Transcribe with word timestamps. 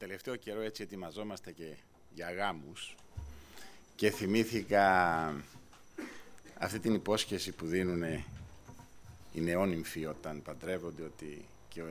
τελευταίο 0.00 0.36
καιρό 0.36 0.60
έτσι 0.60 0.82
ετοιμαζόμαστε 0.82 1.52
και 1.52 1.74
για 2.14 2.32
γάμους 2.32 2.94
και 3.96 4.10
θυμήθηκα 4.10 4.84
αυτή 6.58 6.78
την 6.78 6.94
υπόσχεση 6.94 7.52
που 7.52 7.66
δίνουν 7.66 8.02
οι 9.32 9.40
νεόνυμφοι 9.40 10.06
όταν 10.06 10.42
παντρεύονται 10.42 11.02
ότι 11.02 11.44
και 11.68 11.82
ο, 11.82 11.86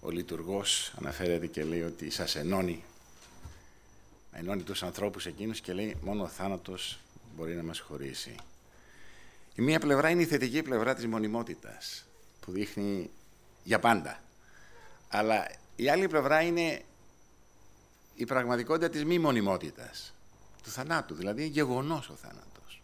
ο 0.00 0.10
λειτουργός 0.10 0.94
αναφέρεται 0.98 1.46
και 1.46 1.64
λέει 1.64 1.82
ότι 1.82 2.10
σας 2.10 2.34
ενώνει 2.34 2.84
ενώνει 4.32 4.62
τους 4.62 4.82
ανθρώπους 4.82 5.26
εκείνους 5.26 5.60
και 5.60 5.72
λέει 5.72 5.96
μόνο 6.02 6.22
ο 6.22 6.28
θάνατος 6.28 6.98
μπορεί 7.36 7.54
να 7.54 7.62
μας 7.62 7.78
χωρίσει. 7.78 8.34
Η 9.54 9.62
μία 9.62 9.80
πλευρά 9.80 10.10
είναι 10.10 10.22
η 10.22 10.26
θετική 10.26 10.62
πλευρά 10.62 10.94
της 10.94 11.06
μονιμότητας 11.06 12.04
που 12.40 12.52
δείχνει 12.52 13.10
για 13.64 13.78
πάντα. 13.78 14.20
Αλλά 15.08 15.50
η 15.76 15.88
άλλη 15.88 16.08
πλευρά 16.08 16.40
είναι 16.42 16.82
η 18.16 18.24
πραγματικότητα 18.24 18.88
της 18.88 19.04
μη 19.04 19.18
μονιμότητας, 19.18 20.14
του 20.62 20.70
θανάτου, 20.70 21.14
δηλαδή 21.14 21.40
είναι 21.40 21.50
γεγονός 21.50 22.08
ο 22.08 22.14
θάνατος. 22.14 22.82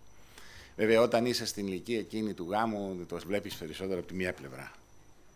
Βέβαια, 0.76 1.00
όταν 1.00 1.26
είσαι 1.26 1.46
στην 1.46 1.66
ηλικία 1.66 1.98
εκείνη 1.98 2.32
του 2.34 2.46
γάμου, 2.50 3.04
το 3.08 3.18
βλέπεις 3.26 3.54
περισσότερο 3.54 3.98
από 3.98 4.08
τη 4.08 4.14
μία 4.14 4.32
πλευρά. 4.32 4.72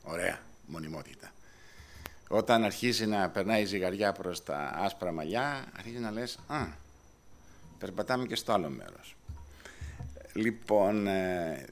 Ωραία, 0.03 0.39
μονιμότητα. 0.67 1.33
Όταν 2.29 2.65
αρχίζει 2.65 3.07
να 3.07 3.29
περνάει 3.31 3.63
η 3.63 3.65
ζυγαριά 3.65 4.13
προς 4.13 4.45
τα 4.45 4.73
άσπρα 4.75 5.13
μαλλιά, 5.13 5.65
αρχίζει 5.77 5.99
να 5.99 6.11
λες, 6.11 6.39
α, 6.47 6.67
περπατάμε 7.79 8.27
και 8.27 8.37
στο 8.37 8.53
άλλο 8.53 8.69
μέρος. 8.69 9.17
Λοιπόν, 10.33 11.07
ε, 11.07 11.67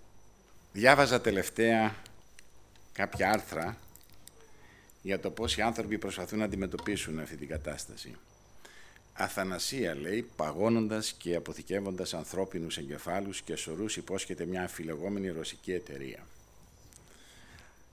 διάβαζα 0.73 1.21
τελευταία 1.21 1.95
κάποια 2.93 3.31
άρθρα 3.31 3.77
για 5.05 5.21
το 5.21 5.31
πώς 5.31 5.57
οι 5.57 5.61
άνθρωποι 5.61 5.99
προσπαθούν 5.99 6.39
να 6.39 6.45
αντιμετωπίσουν 6.45 7.19
αυτή 7.19 7.37
την 7.37 7.49
κατάσταση. 7.49 8.17
Αθανασία, 9.13 9.95
λέει, 9.95 10.27
παγώνοντας 10.37 11.13
και 11.19 11.35
αποθηκεύοντας 11.35 12.15
ανθρώπινους 12.15 12.77
εγκεφάλους 12.77 13.43
και 13.43 13.57
σωρούς 13.57 13.97
υπόσχεται 13.97 14.45
μια 14.45 14.61
αμφιλεγόμενη 14.61 15.29
ρωσική 15.29 15.73
εταιρεία. 15.73 16.27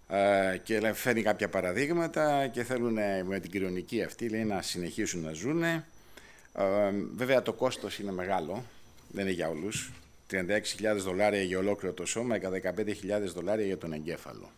Ε, 0.09 0.57
και 0.63 0.93
φέρνει 0.93 1.21
κάποια 1.21 1.49
παραδείγματα 1.49 2.47
και 2.47 2.63
θέλουν 2.63 2.93
με 3.25 3.39
την 3.39 3.51
κοινωνική 3.51 4.03
αυτή 4.03 4.29
λέει, 4.29 4.43
να 4.43 4.61
συνεχίσουν 4.61 5.21
να 5.21 5.31
ζουν. 5.31 5.63
Ε, 5.63 5.83
βέβαια 7.15 7.41
το 7.41 7.53
κόστος 7.53 7.99
είναι 7.99 8.11
μεγάλο, 8.11 8.63
δεν 9.11 9.25
είναι 9.25 9.33
για 9.33 9.49
όλους. 9.49 9.91
36.000 10.31 10.97
δολάρια 10.97 11.41
για 11.41 11.57
ολόκληρο 11.57 11.93
το 11.93 12.05
σώμα 12.05 12.37
και 12.37 12.47
15.000 12.47 13.33
δολάρια 13.33 13.65
για 13.65 13.77
τον 13.77 13.93
εγκέφαλο. 13.93 14.49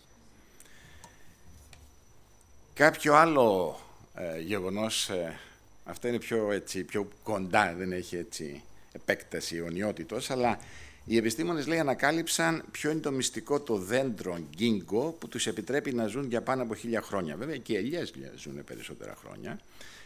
Κάποιο 2.74 3.14
άλλο 3.14 3.80
ε, 4.16 4.40
γεγονός, 4.40 5.10
ε, 5.10 5.40
αυτό 5.84 6.08
είναι 6.08 6.20
πιο, 6.20 6.52
έτσι, 6.52 6.84
πιο 6.84 7.08
κοντά, 7.24 7.74
δεν 7.78 7.92
έχει 7.92 8.16
έτσι 8.16 8.62
επέκταση 8.92 9.56
αιωνιότητος, 9.56 10.30
αλλά 10.30 10.60
οι 11.06 11.18
επιστήμονες 11.18 11.68
λέει 11.68 11.80
ανακάλυψαν 11.80 12.64
ποιο 12.72 12.92
είναι 12.92 13.00
το 13.00 13.12
μυστικό 13.12 13.60
το 13.60 13.76
δέντρο 13.78 14.38
γκίνγκο 14.56 15.16
που 15.20 15.28
τους 15.28 15.48
επιτρέπει 15.48 15.94
να 15.94 16.08
ζουν 16.08 16.28
για 16.28 16.42
πάνω 16.42 16.62
από 16.62 16.76
χίλια 16.76 17.02
χρόνια. 17.02 17.36
Βέβαια 17.36 17.58
και 17.58 17.74
οι 17.74 17.76
ελιές 17.76 18.14
ζουν 18.36 18.64
περισσότερα 18.64 19.16
χρόνια. 19.16 19.60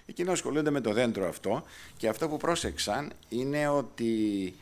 Εκείνοι 0.05 0.29
ασχολούνται 0.29 0.69
με 0.69 0.81
το 0.81 0.93
δέντρο 0.93 1.27
αυτό 1.27 1.63
και 1.97 2.07
αυτό 2.07 2.29
που 2.29 2.37
πρόσεξαν 2.37 3.11
είναι 3.29 3.67
ότι 3.67 4.53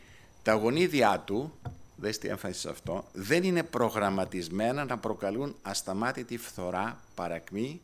τα 0.42 0.52
γονίδια 0.52 1.22
του, 1.26 1.52
δες 1.96 2.18
τι 2.18 2.28
έμφαση 2.28 2.60
σε 2.60 2.68
αυτό, 2.68 3.04
δεν 3.12 3.42
είναι 3.42 3.62
προγραμματισμένα 3.62 4.84
να 4.84 4.98
προκαλούν 4.98 5.54
ασταμάτητη 5.62 6.38
φθορά, 6.38 7.00
παρακμή, 7.14 7.80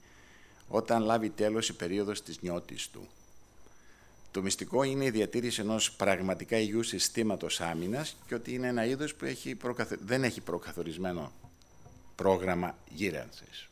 όταν 0.74 1.02
λάβει 1.02 1.30
τέλος 1.30 1.68
η 1.68 1.72
περίοδος 1.72 2.22
της 2.22 2.40
νιώτης 2.40 2.88
του. 2.88 3.08
Το 4.30 4.42
μυστικό 4.42 4.82
είναι 4.82 5.04
η 5.04 5.10
διατήρηση 5.10 5.60
ενός 5.60 5.92
πραγματικά 5.92 6.58
υγιού 6.58 6.82
συστήματος 6.82 7.60
άμυνας 7.60 8.16
και 8.26 8.34
ότι 8.34 8.54
είναι 8.54 8.66
ένα 8.66 8.84
είδος 8.84 9.14
που 9.14 9.24
έχει 9.24 9.56
δεν 10.04 10.24
έχει 10.24 10.40
προκαθορισμένο 10.40 11.32
πρόγραμμα 12.14 12.78
γύρανσης. 12.88 13.68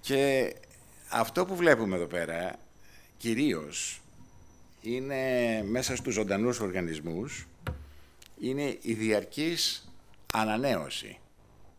Και 0.00 0.54
αυτό 1.08 1.46
που 1.46 1.56
βλέπουμε 1.56 1.96
εδώ 1.96 2.06
πέρα, 2.06 2.58
κυρίως, 3.16 4.00
είναι 4.82 5.62
μέσα 5.62 5.96
στους 5.96 6.14
ζωντανούς 6.14 6.60
οργανισμούς, 6.60 7.46
είναι 8.40 8.78
η 8.82 8.92
διαρκής 8.92 9.92
ανανέωση 10.32 11.18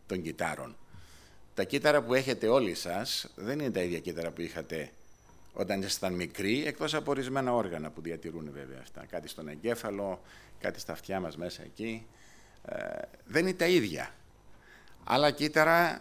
των 0.06 0.22
κυτάρων. 0.22 0.76
Τα 1.54 1.64
κύτταρα 1.64 2.02
που 2.02 2.14
έχετε 2.14 2.48
όλοι 2.48 2.74
σας 2.74 3.30
δεν 3.34 3.58
είναι 3.58 3.70
τα 3.70 3.80
ίδια 3.80 3.98
κύτταρα 3.98 4.30
που 4.30 4.40
είχατε 4.40 4.90
όταν 5.52 5.80
ήσασταν 5.80 6.12
μικροί, 6.12 6.64
εκτός 6.66 6.94
από 6.94 7.10
ορισμένα 7.10 7.54
όργανα 7.54 7.90
που 7.90 8.00
διατηρούν 8.00 8.50
βέβαια 8.52 8.78
αυτά. 8.80 9.06
Κάτι 9.10 9.28
στον 9.28 9.48
εγκέφαλο, 9.48 10.20
κάτι 10.60 10.80
στα 10.80 10.92
αυτιά 10.92 11.20
μας 11.20 11.36
μέσα 11.36 11.62
εκεί. 11.62 12.06
Ε, 12.64 12.76
δεν 13.24 13.42
είναι 13.46 13.56
τα 13.56 13.66
ίδια. 13.66 14.14
Άλλα 15.04 15.30
κύτταρα 15.30 15.98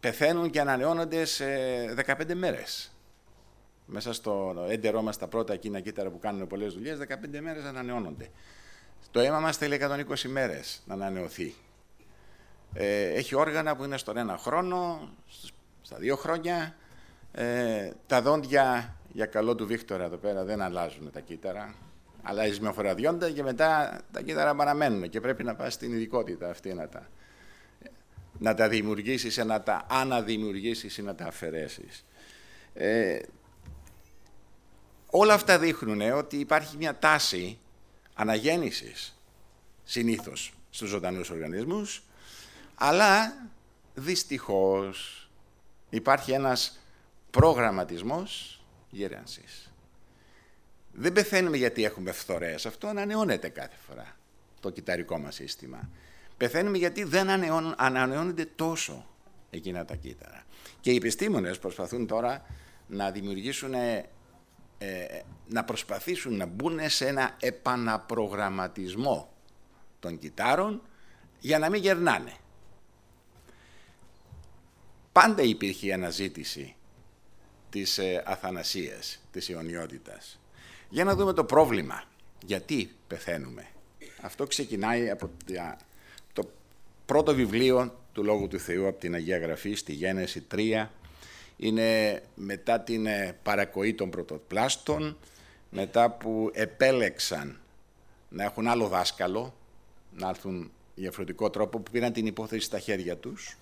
πεθαίνουν 0.00 0.50
και 0.50 0.60
ανανεώνονται 0.60 1.24
σε 1.24 1.44
15 1.94 2.34
μέρες. 2.34 2.92
Μέσα 3.86 4.12
στο 4.12 4.66
έντερό 4.68 5.02
μας 5.02 5.16
τα 5.16 5.26
πρώτα 5.26 5.52
εκείνα 5.52 5.80
κύτταρα 5.80 6.10
που 6.10 6.18
κάνουν 6.18 6.46
πολλές 6.46 6.74
δουλειές, 6.74 6.98
15 6.98 7.40
μέρες 7.40 7.64
ανανεώνονται. 7.64 8.30
Το 9.10 9.20
αίμα 9.20 9.40
μας 9.40 9.56
θέλει 9.56 9.74
120 9.74 10.28
μέρες 10.28 10.82
να 10.86 10.94
ανανεωθεί. 10.94 11.54
Ε, 12.72 13.08
έχει 13.08 13.34
όργανα 13.34 13.76
που 13.76 13.84
είναι 13.84 13.96
στον 13.96 14.16
ένα 14.16 14.36
χρόνο, 14.36 15.08
στα 15.82 15.96
δύο 15.96 16.16
χρόνια. 16.16 16.74
Ε, 17.32 17.90
τα 18.06 18.22
δόντια, 18.22 18.96
για 19.12 19.26
καλό 19.26 19.54
του 19.54 19.66
Βίκτορα 19.66 20.04
εδώ 20.04 20.16
πέρα, 20.16 20.44
δεν 20.44 20.62
αλλάζουν 20.62 21.10
τα 21.12 21.20
κύτταρα. 21.20 21.74
Αλλάζει 22.22 22.60
μια 22.60 22.72
φορά 22.72 22.94
διόντα 22.94 23.30
και 23.30 23.42
μετά 23.42 24.00
τα 24.12 24.22
κύτταρα 24.22 24.54
παραμένουν 24.54 25.08
και 25.08 25.20
πρέπει 25.20 25.44
να 25.44 25.54
πας 25.54 25.72
στην 25.72 25.92
ειδικότητα 25.92 26.50
αυτή 26.50 26.74
να 26.74 26.88
τα, 26.88 27.08
να 28.38 28.54
τα 28.54 28.68
δημιουργήσεις, 28.68 29.36
να 29.36 29.62
τα 29.62 29.86
αναδημιουργήσεις 29.90 30.98
ή 30.98 31.02
να 31.02 31.14
τα 31.14 31.24
αφαιρέσεις. 31.24 32.04
Ε, 32.74 33.18
όλα 35.10 35.34
αυτά 35.34 35.58
δείχνουν 35.58 36.00
ότι 36.00 36.36
υπάρχει 36.36 36.76
μια 36.76 36.98
τάση 36.98 37.58
αναγέννησης 38.14 39.20
συνήθως 39.84 40.54
στους 40.70 40.88
ζωντανούς 40.88 41.30
οργανισμούς 41.30 42.02
αλλά 42.82 43.34
δυστυχώς 43.94 45.28
υπάρχει 45.90 46.32
ένας 46.32 46.78
προγραμματισμός 47.30 48.62
γέρανσης. 48.90 49.72
Δεν 50.92 51.12
πεθαίνουμε 51.12 51.56
γιατί 51.56 51.84
έχουμε 51.84 52.12
φθορές. 52.12 52.66
Αυτό 52.66 52.86
ανανεώνεται 52.86 53.48
κάθε 53.48 53.76
φορά 53.88 54.16
το 54.60 54.70
κυταρικό 54.70 55.18
μας 55.18 55.34
σύστημα. 55.34 55.88
Πεθαίνουμε 56.36 56.78
γιατί 56.78 57.04
δεν 57.04 57.30
ανανεώνονται 57.76 58.44
τόσο 58.44 59.06
εκείνα 59.50 59.84
τα 59.84 59.94
κύτταρα. 59.94 60.42
Και 60.80 60.90
οι 60.90 60.96
επιστήμονες 60.96 61.58
προσπαθούν 61.58 62.06
τώρα 62.06 62.44
να 62.86 63.10
δημιουργήσουν, 63.10 63.74
ε, 63.74 64.04
να 65.48 65.64
προσπαθήσουν 65.64 66.36
να 66.36 66.46
μπουν 66.46 66.78
σε 66.88 67.06
ένα 67.06 67.36
επαναπρογραμματισμό 67.40 69.32
των 70.00 70.18
κυτάρων 70.18 70.82
για 71.40 71.58
να 71.58 71.70
μην 71.70 71.82
γερνάνε 71.82 72.32
πάντα 75.22 75.42
υπήρχε 75.42 75.86
η 75.86 75.92
αναζήτηση 75.92 76.74
της 77.70 77.98
ε, 77.98 78.22
αθανασίας, 78.26 79.20
της 79.32 79.48
αιωνιότητας. 79.48 80.40
Για 80.88 81.04
να 81.04 81.14
δούμε 81.14 81.32
το 81.32 81.44
πρόβλημα. 81.44 82.02
Γιατί 82.44 82.90
πεθαίνουμε. 83.06 83.66
Αυτό 84.20 84.46
ξεκινάει 84.46 85.10
από 85.10 85.30
το 86.32 86.50
πρώτο 87.06 87.34
βιβλίο 87.34 87.98
του 88.12 88.24
Λόγου 88.24 88.48
του 88.48 88.58
Θεού 88.58 88.86
από 88.86 88.98
την 88.98 89.14
Αγία 89.14 89.38
Γραφή 89.38 89.74
στη 89.74 89.92
Γένεση 89.92 90.46
3. 90.54 90.86
Είναι 91.56 92.22
μετά 92.34 92.80
την 92.80 93.06
ε, 93.06 93.36
παρακοή 93.42 93.94
των 93.94 94.10
πρωτοπλάστων, 94.10 95.16
μετά 95.70 96.10
που 96.10 96.50
επέλεξαν 96.52 97.60
να 98.28 98.44
έχουν 98.44 98.66
άλλο 98.66 98.88
δάσκαλο, 98.88 99.54
να 100.16 100.28
έρθουν 100.28 100.70
διαφορετικό 100.94 101.50
τρόπο, 101.50 101.78
που 101.78 101.90
πήραν 101.90 102.12
την 102.12 102.26
υπόθεση 102.26 102.64
στα 102.64 102.78
χέρια 102.78 103.16
τους 103.16 103.56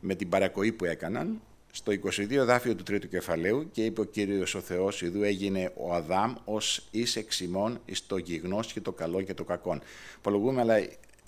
με 0.00 0.14
την 0.14 0.28
παρακοή 0.28 0.72
που 0.72 0.84
έκαναν 0.84 1.40
στο 1.72 1.92
22 1.92 2.44
δάφιο 2.44 2.74
του 2.74 2.82
τρίτου 2.82 3.08
κεφαλαίου 3.08 3.70
και 3.72 3.84
είπε 3.84 4.00
ο 4.00 4.04
Κύριος 4.04 4.54
ο 4.54 4.60
Θεός 4.60 5.02
«Ιδού 5.02 5.22
έγινε 5.22 5.72
ο 5.76 5.94
Αδάμ 5.94 6.34
ως 6.44 6.86
εις 6.90 7.16
εξημών 7.16 7.80
εις 7.84 8.06
το 8.06 8.16
γιγνός 8.16 8.72
και 8.72 8.80
το 8.80 8.92
καλό 8.92 9.22
και 9.22 9.34
το 9.34 9.44
κακόν». 9.44 9.80
Απολογούμε, 10.16 10.60
αλλά 10.60 10.74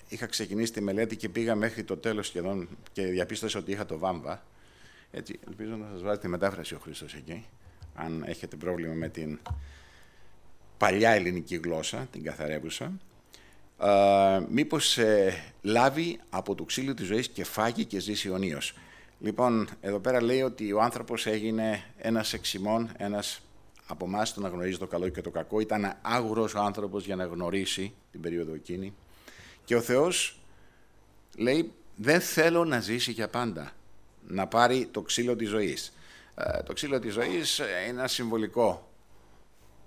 είχα 0.07 0.25
ξεκινήσει 0.25 0.73
τη 0.73 0.81
μελέτη 0.81 1.15
και 1.15 1.29
πήγα 1.29 1.55
μέχρι 1.55 1.83
το 1.83 1.97
τέλος 1.97 2.27
σχεδόν 2.27 2.67
και 2.91 3.05
διαπίστωσα 3.05 3.59
ότι 3.59 3.71
είχα 3.71 3.85
το 3.85 3.97
βάμβα. 3.97 4.43
Έτσι, 5.11 5.39
ελπίζω 5.47 5.75
να 5.75 5.87
σας 5.91 6.01
βάζει 6.01 6.19
τη 6.19 6.27
μετάφραση 6.27 6.75
ο 6.75 6.79
Χρήστος 6.79 7.13
εκεί, 7.13 7.45
αν 7.95 8.23
έχετε 8.27 8.55
πρόβλημα 8.55 8.93
με 8.93 9.09
την 9.09 9.39
παλιά 10.77 11.09
ελληνική 11.09 11.55
γλώσσα, 11.55 12.07
την 12.11 12.23
καθαρεύουσα 12.23 12.91
μήπως 14.49 14.97
ε, 14.97 15.43
λάβει 15.61 16.19
από 16.29 16.55
το 16.55 16.63
ξύλο 16.63 16.93
της 16.93 17.05
ζωής 17.05 17.27
και 17.27 17.43
φάγει 17.43 17.85
και 17.85 17.99
ζήσει 17.99 18.27
αιωνίως. 18.27 18.73
Λοιπόν, 19.19 19.69
εδώ 19.81 19.99
πέρα 19.99 20.23
λέει 20.23 20.41
ότι 20.41 20.71
ο 20.71 20.81
άνθρωπος 20.81 21.25
έγινε 21.25 21.83
ένας 21.97 22.33
εξημών, 22.33 22.91
ένας 22.97 23.41
από 23.87 24.05
εμάς 24.05 24.33
το 24.33 24.41
να 24.41 24.49
γνωρίζει 24.49 24.77
το 24.77 24.87
καλό 24.87 25.09
και 25.09 25.21
το 25.21 25.29
κακό. 25.29 25.59
Ήταν 25.59 25.97
άγουρος 26.01 26.53
ο 26.53 26.59
άνθρωπος 26.59 27.05
για 27.05 27.15
να 27.15 27.25
γνωρίσει 27.25 27.93
την 28.11 28.21
περίοδο 28.21 28.53
εκείνη. 28.53 28.93
Και 29.65 29.75
ο 29.75 29.81
Θεός 29.81 30.39
λέει 31.37 31.71
δεν 31.95 32.21
θέλω 32.21 32.65
να 32.65 32.79
ζήσει 32.79 33.11
για 33.11 33.27
πάντα, 33.27 33.71
να 34.27 34.47
πάρει 34.47 34.87
το 34.91 35.01
ξύλο 35.01 35.35
της 35.35 35.49
ζωής. 35.49 35.93
Ε, 36.35 36.63
το 36.63 36.73
ξύλο 36.73 36.99
της 36.99 37.13
ζωής 37.13 37.57
είναι 37.57 37.67
ένα 37.87 38.07
συμβολικό 38.07 38.87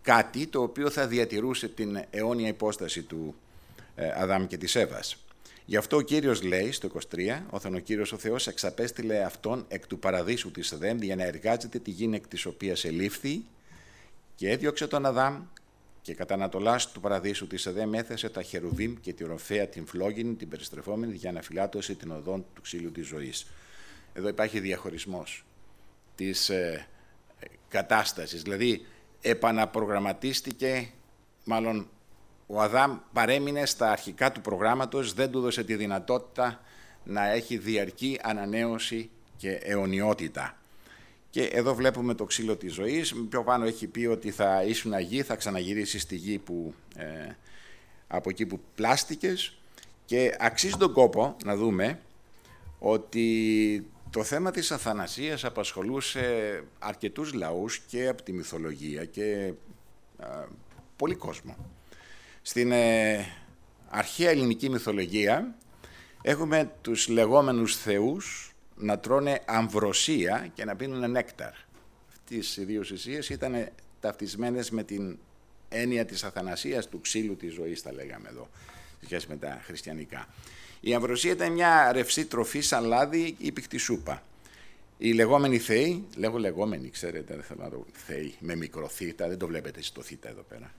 κάτι 0.03 0.47
το 0.47 0.63
οποίο 0.63 0.91
θα 0.91 1.07
διατηρούσε 1.07 1.69
την 1.69 2.05
αιώνια 2.11 2.49
υπόσταση 2.49 3.03
του 3.03 3.35
ε, 3.35 3.46
Αδάμ 4.17 4.47
και 4.47 4.57
της 4.57 4.75
Εύας. 4.75 5.17
Γι' 5.65 5.77
αυτό 5.77 5.97
ο 5.97 6.01
Κύριος 6.01 6.43
λέει 6.43 6.73
στο 6.73 6.89
23, 6.89 7.43
όταν 7.51 7.75
ο 7.75 7.79
Κύριος 7.79 8.13
ο 8.13 8.19
Θεός 8.19 8.47
εξαπέστειλε 8.47 9.25
αυτόν 9.25 9.65
εκ 9.69 9.87
του 9.87 9.99
παραδείσου 9.99 10.51
της 10.51 10.73
Εδέμ 10.73 11.03
για 11.03 11.17
να 11.17 11.25
εργάζεται 11.25 11.79
τη 11.79 11.91
γη 11.91 12.11
εκ 12.15 12.27
της 12.27 12.47
οποίας 12.47 12.85
ελήφθη 12.85 13.45
και 14.35 14.51
έδιωξε 14.51 14.87
τον 14.87 15.07
Αδάμ 15.07 15.43
και 16.03 16.15
κατά 16.15 16.35
Ανατολάς 16.35 16.93
του 16.93 17.01
παραδείσου 17.01 17.47
της 17.47 17.67
Εδέμ 17.67 17.95
έθεσε 17.95 18.29
τα 18.29 18.43
χερουβίμ 18.43 18.95
και 19.01 19.13
τη 19.13 19.25
ροφέα 19.25 19.67
την 19.67 19.87
φλόγινη, 19.87 20.35
την 20.35 20.49
περιστρεφόμενη 20.49 21.15
για 21.15 21.33
να 21.33 21.43
φυλάτωσε 21.43 21.95
την 21.95 22.11
οδόν 22.11 22.45
του 22.55 22.63
ξύλου 22.63 22.93
της 22.93 23.07
ζωής. 23.07 23.47
Εδώ 24.13 24.29
υπάρχει 24.29 24.61
διαχωρισμός 24.61 25.45
της 26.15 26.49
ε, 26.49 26.87
κατάστασης, 27.69 28.43
δηλαδή 28.43 28.87
επαναπρογραμματίστηκε, 29.21 30.91
μάλλον 31.45 31.89
ο 32.47 32.61
Αδάμ 32.61 32.99
παρέμεινε 33.13 33.67
στα 33.67 33.91
αρχικά 33.91 34.33
του 34.33 34.41
προγράμματος, 34.41 35.13
δεν 35.13 35.31
του 35.31 35.41
δώσε 35.41 35.65
τη 35.65 35.75
δυνατότητα 35.75 36.61
να 37.05 37.31
έχει 37.31 37.57
διαρκή 37.57 38.19
ανανέωση 38.23 39.11
και 39.37 39.51
αιωνιότητα. 39.51 40.57
Και 41.31 41.43
εδώ 41.43 41.75
βλέπουμε 41.75 42.15
το 42.15 42.25
ξύλο 42.25 42.57
της 42.57 42.73
ζωής. 42.73 43.15
Πιο 43.29 43.43
πάνω 43.43 43.65
έχει 43.65 43.87
πει 43.87 44.07
ότι 44.07 44.31
θα 44.31 44.63
ήσουν 44.63 44.99
γη, 44.99 45.23
θα 45.23 45.37
ξαναγυρίσει 45.37 45.99
στη 45.99 46.17
γη 46.17 46.39
που, 46.39 46.75
ε, 46.97 47.31
από 48.09 48.31
εκεί 48.31 48.47
που 48.47 48.61
πλάστηκες. 48.75 49.59
Και 50.05 50.37
αξίζει 50.39 50.77
τον 50.77 50.93
κόπο 50.93 51.37
να 51.45 51.57
δούμε 51.57 52.01
ότι 52.79 53.87
το 54.11 54.23
θέμα 54.23 54.51
της 54.51 54.71
αθανασίας 54.71 55.45
απασχολούσε 55.45 56.63
αρκετούς 56.79 57.33
λαούς 57.33 57.79
και 57.79 58.09
από 58.09 58.23
τη 58.23 58.33
μυθολογία 58.33 59.05
και 59.05 59.53
ε, 60.19 60.27
πολύ 60.97 61.15
κόσμο. 61.15 61.57
Στην 62.49 62.73
ε, 62.73 63.27
αρχαία 63.89 64.31
ελληνική 64.31 64.69
μυθολογία 64.69 65.55
έχουμε 66.23 66.73
τους 66.81 67.09
λεγόμενους 67.09 67.77
θεούς 67.77 68.55
να 68.77 68.99
τρώνε 68.99 69.43
αμβροσία 69.45 70.51
και 70.55 70.65
να 70.65 70.77
πίνουν 70.77 71.11
νέκταρ. 71.11 71.53
Αυτές 72.09 72.57
οι 72.57 72.65
δύο 72.65 72.83
ουσίες 72.93 73.29
ήταν 73.29 73.69
ταυτισμένες 74.01 74.71
με 74.71 74.83
την 74.83 75.19
έννοια 75.69 76.05
της 76.05 76.25
αθανασίας 76.25 76.89
του 76.89 77.01
ξύλου 77.01 77.37
της 77.37 77.55
ζωής, 77.55 77.83
τα 77.83 77.93
λέγαμε 77.93 78.29
εδώ, 78.29 78.49
σχέση 79.05 79.27
με 79.29 79.37
τα 79.37 79.61
χριστιανικά. 79.65 80.29
Η 80.81 80.95
αμβροσία 80.95 81.33
ήταν 81.33 81.53
μια 81.53 81.93
ρευσή 81.93 82.27
τροφή 82.27 82.61
σαν 82.61 82.85
λάδι 82.85 83.35
ή 83.39 83.53
πικτη 83.53 83.79
σούπα. 83.79 84.23
Οι 84.99 85.13
λεγόμενοι 85.13 85.59
θεοί, 85.59 86.05
λέγω 86.17 86.39
λεγόμενοι, 86.39 86.91
ξέρετε, 86.91 87.35
δεν 87.35 87.43
θέλω 87.43 87.63
να 87.63 87.71
το 87.71 87.87
θεοί, 87.93 88.35
με 88.41 88.55
μικροθήτα, 88.55 89.29
δεν 89.29 89.39
το 89.39 89.47
βλέπετε 89.47 89.83
στο 89.83 90.03
θήτα 90.03 90.29
εδώ 90.29 90.43
πέρα 90.49 90.75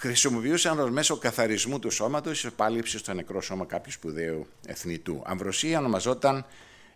χρησιμοποιούσαν 0.00 0.78
ως 0.78 0.90
μέσο 0.90 1.16
καθαρισμού 1.16 1.78
του 1.78 1.90
σώματος 1.90 2.44
η 2.44 2.46
επάλυψη 2.46 2.98
στο 2.98 3.14
νεκρό 3.14 3.40
σώμα 3.40 3.64
κάποιου 3.64 3.92
σπουδαίου 3.92 4.46
εθνητού. 4.66 5.22
Αμβροσία 5.24 5.78
ονομαζόταν 5.78 6.46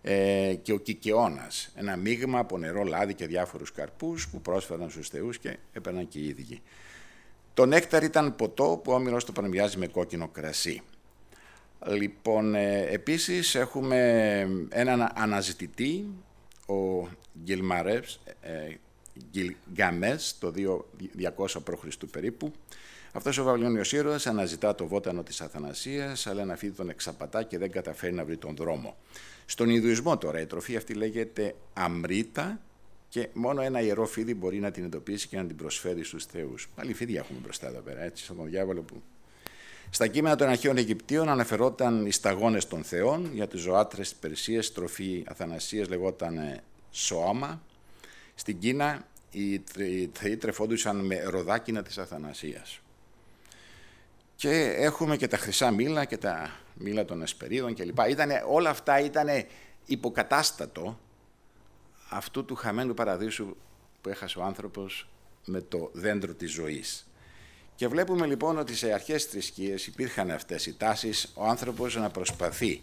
ε, 0.02 0.54
και 0.62 0.72
ο 0.72 0.78
Κικαιώνας, 0.78 1.72
ένα 1.74 1.96
μείγμα 1.96 2.38
από 2.38 2.58
νερό, 2.58 2.82
λάδι 2.82 3.14
και 3.14 3.26
διάφορους 3.26 3.72
καρπούς 3.72 4.28
που 4.28 4.40
πρόσφεραν 4.40 4.90
στους 4.90 5.08
θεούς 5.08 5.38
και 5.38 5.56
έπαιρναν 5.72 6.08
και 6.08 6.18
οι 6.18 6.26
ίδιοι. 6.26 6.62
Το 7.54 7.66
νέκταρ 7.66 8.02
ήταν 8.02 8.36
ποτό 8.36 8.80
που 8.84 8.92
όμοιρος 8.92 9.24
το 9.24 9.32
πανεμοιάζει 9.32 9.78
με 9.78 9.86
κόκκινο 9.86 10.28
κρασί. 10.28 10.82
Λοιπόν, 11.86 12.54
ε, 12.54 12.86
επίσης 12.90 13.54
έχουμε 13.54 13.98
έναν 14.68 15.12
αναζητητή, 15.14 16.06
ο 16.66 17.08
Γκυλμαρεύς, 17.44 18.20
ε, 18.40 18.74
Γκυλγκαμές, 19.30 20.36
το 20.38 20.52
200 20.52 21.62
π.Χ. 21.64 21.86
περίπου, 22.10 22.52
αυτός 23.16 23.38
ο 23.38 23.44
Βαβυλώνιο 23.44 23.82
ήρωας 23.90 24.26
αναζητά 24.26 24.74
το 24.74 24.86
βότανο 24.86 25.22
της 25.22 25.40
Αθανασίας, 25.40 26.26
αλλά 26.26 26.42
ένα 26.42 26.56
φίδι 26.56 26.76
τον 26.76 26.88
εξαπατά 26.88 27.42
και 27.42 27.58
δεν 27.58 27.70
καταφέρει 27.70 28.12
να 28.12 28.24
βρει 28.24 28.36
τον 28.36 28.56
δρόμο. 28.56 28.96
Στον 29.46 29.68
Ινδουισμό 29.68 30.18
τώρα 30.18 30.40
η 30.40 30.46
τροφή 30.46 30.76
αυτή 30.76 30.94
λέγεται 30.94 31.54
αμρίτα 31.72 32.60
και 33.08 33.28
μόνο 33.32 33.62
ένα 33.62 33.80
ιερό 33.80 34.06
φίδι 34.06 34.34
μπορεί 34.34 34.60
να 34.60 34.70
την 34.70 34.84
εντοπίσει 34.84 35.28
και 35.28 35.36
να 35.36 35.44
την 35.44 35.56
προσφέρει 35.56 36.04
στους 36.04 36.24
θεούς. 36.24 36.68
Πάλι 36.74 36.94
φίδια 36.94 37.20
έχουμε 37.20 37.38
μπροστά 37.42 37.66
εδώ 37.66 37.80
πέρα, 37.80 38.02
έτσι, 38.02 38.24
σαν 38.24 38.36
τον 38.36 38.46
διάβολο 38.46 38.82
που. 38.82 39.02
Στα 39.90 40.06
κείμενα 40.06 40.36
των 40.36 40.48
αρχαίων 40.48 40.76
Αιγυπτίων 40.76 41.28
αναφερόταν 41.28 42.06
οι 42.06 42.10
σταγόνες 42.10 42.66
των 42.66 42.84
θεών, 42.84 43.30
για 43.34 43.48
τους 43.48 43.60
ζωάτρες 43.60 44.08
της 44.08 44.18
Περσίας, 44.18 44.72
τροφή 44.72 45.24
Αθανασίας 45.26 45.88
λεγόταν 45.88 46.38
ε, 46.38 46.62
σώμα. 46.90 47.62
Στην 48.34 48.58
Κίνα 48.58 49.06
οι 49.30 49.62
θεοί 50.12 50.36
τρεφόντουσαν 50.36 50.96
με 50.96 51.22
ροδάκινα 51.22 51.82
της 51.82 51.98
Αθανασίας. 51.98 52.78
Και 54.36 54.74
έχουμε 54.76 55.16
και 55.16 55.28
τα 55.28 55.36
χρυσά 55.36 55.70
μήλα 55.70 56.04
και 56.04 56.16
τα 56.16 56.50
μήλα 56.74 57.04
των 57.04 57.22
εσπερίδων 57.22 57.74
κλπ. 57.74 57.98
Ήτανε, 58.08 58.44
όλα 58.46 58.70
αυτά 58.70 59.00
ήταν 59.00 59.28
υποκατάστατο 59.86 60.98
αυτού 62.10 62.44
του 62.44 62.54
χαμένου 62.54 62.94
παραδείσου 62.94 63.56
που 64.00 64.08
έχασε 64.08 64.38
ο 64.38 64.42
άνθρωπος 64.42 65.08
με 65.44 65.60
το 65.60 65.90
δέντρο 65.92 66.34
της 66.34 66.52
ζωής. 66.52 67.06
Και 67.74 67.88
βλέπουμε 67.88 68.26
λοιπόν 68.26 68.58
ότι 68.58 68.74
σε 68.74 68.92
αρχές 68.92 69.24
θρησκείες 69.24 69.86
υπήρχαν 69.86 70.30
αυτές 70.30 70.66
οι 70.66 70.74
τάσεις, 70.74 71.32
ο 71.34 71.44
άνθρωπος 71.44 71.96
να 71.96 72.10
προσπαθεί 72.10 72.82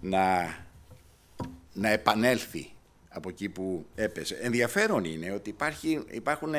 να, 0.00 0.56
να 1.72 1.88
επανέλθει 1.88 2.72
από 3.08 3.28
εκεί 3.28 3.48
που 3.48 3.86
έπεσε. 3.94 4.34
Ενδιαφέρον 4.34 5.04
είναι 5.04 5.32
ότι 5.32 5.50
υπάρχει, 5.50 6.04
υπάρχουν 6.10 6.54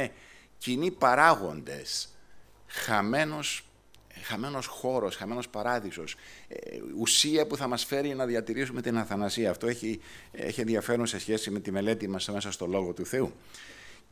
κοινοί 0.58 0.92
παράγοντες 0.92 2.13
χαμένος, 2.74 3.66
χαμένος 4.24 4.66
χώρος, 4.66 5.16
χαμένος 5.16 5.50
παράδεισος, 5.50 6.16
ε, 6.48 6.58
ουσία 7.00 7.48
που 7.48 7.58
θα 7.58 7.68
μας 7.68 7.86
φέρει 7.86 8.16
να 8.16 8.26
διατηρήσουμε 8.26 8.82
την 8.82 8.98
αθανασία. 8.98 9.50
Αυτό 9.50 9.68
έχει, 9.68 10.00
έχει 10.32 10.62
ενδιαφέρον 10.62 11.06
σε 11.06 11.20
σχέση 11.20 11.52
με 11.52 11.60
τη 11.60 11.72
μελέτη 11.72 12.08
μας 12.08 12.28
μέσα 12.28 12.52
στο 12.52 12.66
Λόγο 12.66 12.94
του 12.94 13.06
Θεού. 13.06 13.32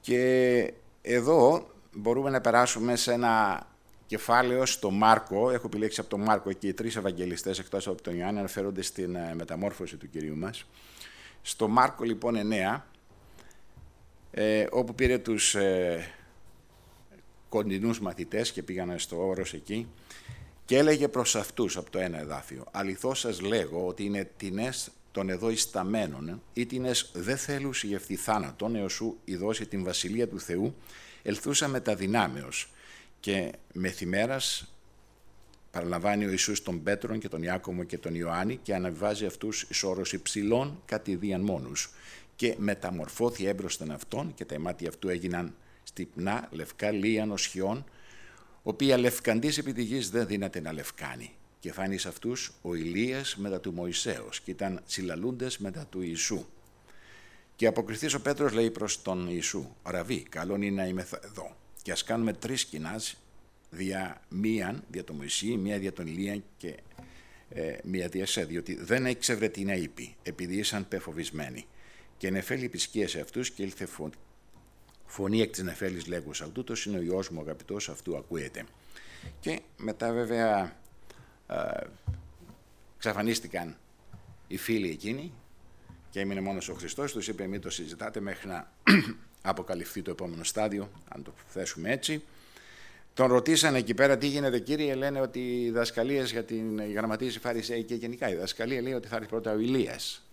Και 0.02 0.74
εδώ 1.02 1.70
μπορούμε 1.92 2.30
να 2.30 2.42
περάσουμε 2.42 2.96
σε 2.96 3.14
ένα 3.14 3.66
κεφάλαιο 4.06 4.66
στο 4.66 4.92
Μάρκο, 4.92 5.52
έχω 5.52 5.68
επιλέξει 5.68 6.00
από 6.00 6.10
τον 6.10 6.22
Μάρκο 6.22 6.52
και 6.52 6.68
οι 6.68 6.74
τρεις 6.74 6.96
Ευαγγελιστές 6.96 7.60
εκτός 7.60 7.88
από 7.88 8.02
τον 8.02 8.18
Ιωάννη 8.18 8.40
αναφέρονται 8.40 8.82
στην 8.82 9.16
ε, 9.16 9.34
μεταμόρφωση 9.36 9.98
του 9.98 10.10
Κυρίου 10.10 10.38
μας. 10.38 10.66
Στο 11.42 11.68
Μάρκο 11.68 12.04
λοιπόν 12.04 12.36
9, 12.76 12.82
ε, 14.32 14.66
όπου 14.72 14.96
πήρε 14.96 15.18
τους 15.18 15.56
ε, 15.56 16.14
κοντινούς 17.52 18.00
μαθητές 18.00 18.52
και 18.52 18.64
πήγανε 18.64 18.98
στο 18.98 19.28
όρος 19.28 19.54
εκεί 19.54 19.88
και 20.66 20.78
έλεγε 20.78 21.08
προς 21.08 21.36
αυτούς 21.36 21.78
από 21.78 21.92
το 21.92 22.00
ένα 22.00 22.20
εδάφιο 22.20 22.66
«Αληθώς 22.72 23.20
σας 23.20 23.42
λέγω 23.42 23.88
ότι 23.88 24.04
είναι 24.04 24.30
τινές 24.38 24.92
των 25.12 25.30
εδώ 25.30 25.50
ισταμένων 25.50 26.42
ή 26.54 26.66
τινές 26.66 27.12
δεν 27.14 27.38
θέλουν 27.38 27.74
συγευθεί 27.74 28.16
θάνατον 28.16 28.76
έως 28.76 28.94
σου 28.94 29.18
η 29.26 29.36
δώσει 29.36 29.66
την 29.66 29.84
βασιλεία 29.84 30.28
του 30.28 30.40
Θεού 30.40 30.76
ελθούσα 31.24 31.68
με 31.68 31.80
τα 31.80 31.96
δυνάμεως 31.96 32.72
και 33.20 33.52
μεθημέρας 33.74 34.74
παραλαμβάνει 35.72 36.26
ο 36.26 36.30
Ιησούς 36.30 36.64
τον 36.64 36.84
Πέτρον 36.84 37.20
και 37.20 37.30
τον 37.30 37.44
Ιάκωμο 37.44 37.84
και 37.84 37.98
τον 37.98 38.16
Ιωάννη 38.16 38.60
και 38.64 38.76
αναβιβάζει 38.76 39.26
αυτούς 39.26 39.66
εις 39.70 39.84
όρος 39.84 40.14
υψηλών 40.14 40.82
κατηδίαν 40.86 41.42
μόνους 41.42 41.94
και 42.36 42.56
μεταμορφώθη 42.58 43.46
έμπροσθεν 43.46 43.92
αυτών 43.92 44.34
και 44.34 44.46
τα 44.46 44.60
μάτια 44.60 44.90
αυτού 44.90 45.10
έγιναν 45.10 45.56
στυπνά, 45.92 46.48
λευκά, 46.52 46.92
λίαν 46.92 47.32
οσχιών, 47.32 47.86
οποία 48.64 48.98
λευκαντής 48.98 49.58
επί 49.58 49.74
τη 49.74 49.84
γης 49.84 50.10
δεν 50.10 50.28
δύναται 50.28 50.62
να 50.62 50.74
λευκάνει. 50.74 51.34
Και 51.60 51.72
φάνει 51.72 51.98
σε 51.98 52.08
αυτούς 52.08 52.52
ο 52.62 52.76
Ηλίας 52.76 53.36
μετά 53.36 53.60
του 53.60 53.74
Μωυσέως 53.74 54.42
και 54.42 54.52
ήταν 54.52 54.82
συλλαλούντες 54.86 55.58
μετά 55.58 55.86
του 55.86 56.02
Ιησού. 56.02 56.46
Και 57.56 57.68
αποκριθής 57.68 58.14
ο 58.14 58.22
Πέτρος 58.22 58.54
λέει 58.54 58.72
προς 58.72 59.02
τον 59.02 59.28
Ιησού, 59.30 59.76
«Ραβή, 59.84 60.22
καλό 60.22 60.56
είναι 60.56 60.70
να 60.70 60.88
είμαι 60.88 61.08
εδώ 61.24 61.56
και 61.82 61.92
ας 61.92 62.04
κάνουμε 62.04 62.34
τρεις 62.34 62.66
κοινάς 62.66 63.18
δια 63.70 64.22
μίαν, 64.30 64.84
δια 64.88 65.04
τον 65.04 65.16
Μωυσή, 65.16 65.58
μία 65.58 65.80
δια 65.80 65.94
τον 65.94 66.08
Ηλία 66.08 66.42
και 66.58 66.76
ε, 67.50 67.78
μία 67.84 68.08
δια 68.08 68.26
σε, 68.26 68.46
διότι 68.46 68.76
δεν 68.76 69.06
έξευρε 69.06 69.48
τι 69.48 69.64
να 69.64 69.74
είπε, 69.74 70.10
επειδή 70.24 70.56
ήσαν 70.58 70.88
πεφοβισμένοι. 70.88 71.66
Και 72.18 72.30
νεφέλη 72.30 72.66
επισκία 72.66 73.08
σε 73.08 73.20
αυτούς 73.20 73.52
και 73.52 73.64
ήλθε 73.64 73.86
φωνή 75.12 75.42
εκ 75.42 75.52
της 75.52 75.64
νεφέλης 75.64 76.08
λέγουσα, 76.08 76.50
τούτος 76.50 76.86
είναι 76.86 76.98
ο 76.98 77.02
Υιός 77.02 77.30
μου 77.30 77.42
αγαπητός, 77.42 77.90
αυτού 77.90 78.18
ακούεται. 78.18 78.66
Και 79.40 79.62
μετά 79.78 80.14
βέβαια 80.14 80.76
ε, 81.48 81.56
ξαφανίστηκαν 82.98 83.78
οι 84.48 84.58
φίλοι 84.58 84.90
εκείνοι 84.90 85.34
και 86.10 86.20
έμεινε 86.20 86.42
μόνος 86.42 86.70
ο 86.70 86.74
Χριστός, 86.74 87.12
τους 87.12 87.28
είπε 87.28 87.48
μην 87.48 87.62
το 87.62 87.70
συζητάτε 87.70 88.20
μέχρι 88.20 88.48
να 88.48 88.72
αποκαλυφθεί 89.52 90.02
το 90.02 90.12
επόμενο 90.12 90.44
στάδιο, 90.44 90.92
αν 91.10 91.24
το 91.24 91.34
θέσουμε 91.48 91.92
έτσι. 91.92 92.24
Τον 93.14 93.28
ρωτήσανε 93.28 93.78
εκεί 93.78 93.94
πέρα 93.94 94.18
τι 94.18 94.28
γίνεται 94.28 94.60
κύριε, 94.60 94.96
λένε 94.96 95.22
ότι 95.22 95.40
οι 95.40 95.72
δασκαλίες 95.72 96.32
για 96.32 96.44
την 96.44 96.92
γραμματεία 96.92 97.32
Φαρισαίοι 97.32 97.84
και 97.84 97.96
γενικά 97.96 98.30
η 98.30 98.36
δασκαλία 98.36 98.82
λέει 98.82 98.94
ότι 98.94 99.08
θα 99.08 99.16
έρθει 99.16 99.28
πρώτα 99.28 99.52
ο 99.52 99.60
Ηλίας. 99.60 100.26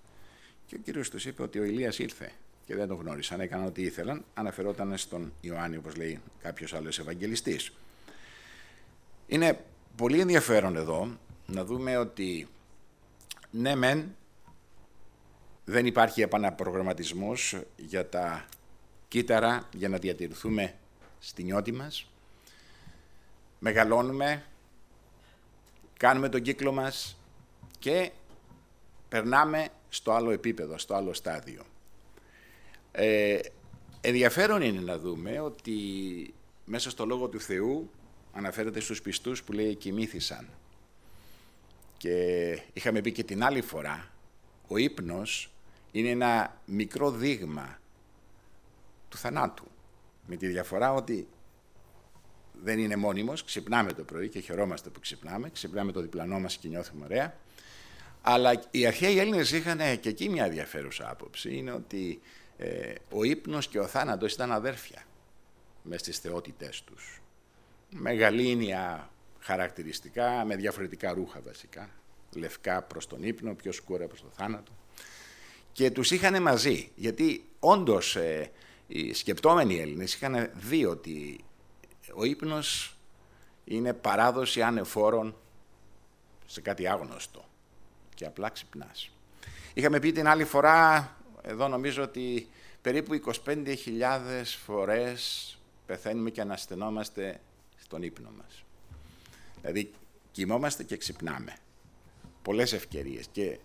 Και 0.66 0.74
ο 0.74 0.78
κύριος 0.78 1.10
τους 1.10 1.26
είπε 1.26 1.42
ότι 1.42 1.58
ο 1.58 1.64
Ηλίας 1.64 1.98
ήρθε 1.98 2.32
και 2.68 2.74
δεν 2.74 2.88
τον 2.88 2.96
γνώρισαν, 3.00 3.40
έκαναν 3.40 3.66
ό,τι 3.66 3.82
ήθελαν, 3.82 4.24
αναφερόταν 4.34 4.96
στον 4.96 5.32
Ιωάννη 5.40 5.76
όπως 5.76 5.96
λέει 5.96 6.20
κάποιος 6.42 6.74
άλλος 6.74 6.98
Ευαγγελιστής. 6.98 7.72
Είναι 9.26 9.64
πολύ 9.96 10.20
ενδιαφέρον 10.20 10.76
εδώ 10.76 11.18
να 11.46 11.64
δούμε 11.64 11.96
ότι 11.96 12.48
ναι 13.50 13.74
μεν 13.74 14.16
δεν 15.64 15.86
υπάρχει 15.86 16.22
επαναπρογραμματισμός 16.22 17.58
για 17.76 18.08
τα 18.08 18.48
κύτταρα 19.08 19.68
για 19.72 19.88
να 19.88 19.98
διατηρηθούμε 19.98 20.74
στη 21.18 21.42
νιώτη 21.42 21.72
μας. 21.72 22.10
Μεγαλώνουμε, 23.58 24.44
κάνουμε 25.96 26.28
τον 26.28 26.42
κύκλο 26.42 26.72
μας 26.72 27.16
και 27.78 28.10
περνάμε 29.08 29.68
στο 29.88 30.12
άλλο 30.12 30.30
επίπεδο, 30.30 30.78
στο 30.78 30.94
άλλο 30.94 31.12
στάδιο. 31.12 31.62
Ε, 33.00 33.38
ενδιαφέρον 34.00 34.62
είναι 34.62 34.80
να 34.80 34.98
δούμε 34.98 35.40
ότι 35.40 35.74
μέσα 36.64 36.90
στο 36.90 37.06
Λόγο 37.06 37.28
του 37.28 37.40
Θεού 37.40 37.90
αναφέρεται 38.32 38.80
στους 38.80 39.02
πιστούς 39.02 39.42
που 39.42 39.52
λέει 39.52 39.74
«κοιμήθησαν». 39.74 40.48
Και 41.96 42.14
είχαμε 42.72 43.00
πει 43.00 43.12
και 43.12 43.24
την 43.24 43.44
άλλη 43.44 43.60
φορά, 43.60 44.10
ο 44.68 44.76
ύπνος 44.76 45.50
είναι 45.92 46.08
ένα 46.08 46.60
μικρό 46.64 47.10
δείγμα 47.10 47.78
του 49.08 49.16
θανάτου. 49.16 49.66
Με 50.26 50.36
τη 50.36 50.46
διαφορά 50.46 50.92
ότι 50.92 51.28
δεν 52.62 52.78
είναι 52.78 52.96
μόνιμος, 52.96 53.44
ξυπνάμε 53.44 53.92
το 53.92 54.02
πρωί 54.02 54.28
και 54.28 54.40
χαιρόμαστε 54.40 54.90
που 54.90 55.00
ξυπνάμε, 55.00 55.50
ξυπνάμε 55.50 55.92
το 55.92 56.00
διπλανό 56.00 56.40
μας 56.40 56.56
και 56.56 56.68
νιώθουμε 56.68 57.04
ωραία. 57.04 57.36
Αλλά 58.22 58.62
οι 58.70 58.86
αρχαίοι 58.86 59.18
Έλληνες 59.18 59.52
είχαν 59.52 60.00
και 60.00 60.08
εκεί 60.08 60.28
μια 60.28 60.44
ενδιαφέρουσα 60.44 61.10
άποψη, 61.10 61.56
είναι 61.56 61.72
ότι 61.72 62.20
ε, 62.58 62.94
ο 63.10 63.24
ύπνος 63.24 63.68
και 63.68 63.78
ο 63.78 63.86
θάνατος 63.86 64.32
ήταν 64.32 64.52
αδέρφια 64.52 65.02
μες 65.82 66.00
στις 66.00 66.18
θεότητές 66.18 66.82
τους. 66.82 67.22
Μεγαλήνια 67.90 69.10
χαρακτηριστικά, 69.38 70.44
με 70.44 70.56
διαφορετικά 70.56 71.12
ρούχα 71.12 71.40
βασικά. 71.40 71.90
Λευκά 72.34 72.82
προς 72.82 73.06
τον 73.06 73.22
ύπνο, 73.22 73.54
πιο 73.54 73.72
σκούρα 73.72 74.06
προς 74.06 74.20
το 74.20 74.28
θάνατο. 74.36 74.72
Και 75.72 75.90
τους 75.90 76.10
είχαν 76.10 76.42
μαζί, 76.42 76.90
γιατί 76.94 77.48
όντως 77.58 78.16
ε, 78.16 78.50
οι 78.86 79.12
σκεπτόμενοι 79.12 79.80
Έλληνες 79.80 80.14
είχαν 80.14 80.50
δει 80.54 80.84
ότι 80.84 81.44
ο 82.14 82.24
ύπνος 82.24 82.98
είναι 83.64 83.92
παράδοση 83.92 84.62
ανεφόρων 84.62 85.36
σε 86.46 86.60
κάτι 86.60 86.86
άγνωστο 86.86 87.44
και 88.14 88.24
απλά 88.24 88.48
ξυπνάς. 88.48 89.10
Είχαμε 89.74 90.00
πει 90.00 90.12
την 90.12 90.28
άλλη 90.28 90.44
φορά, 90.44 91.16
εδώ 91.42 91.68
νομίζω 91.68 92.02
ότι 92.02 92.48
περίπου 92.82 93.20
25.000 93.44 94.42
φορές 94.64 95.52
πεθαίνουμε 95.86 96.30
και 96.30 96.40
αναστενόμαστε 96.40 97.40
στον 97.76 98.02
ύπνο 98.02 98.30
μας. 98.36 98.64
Δηλαδή 99.60 99.92
κοιμόμαστε 100.30 100.84
και 100.84 100.96
ξυπνάμε. 100.96 101.56
Πολλές 102.42 102.72
ευκαιρίες 102.72 103.26
και 103.32 103.58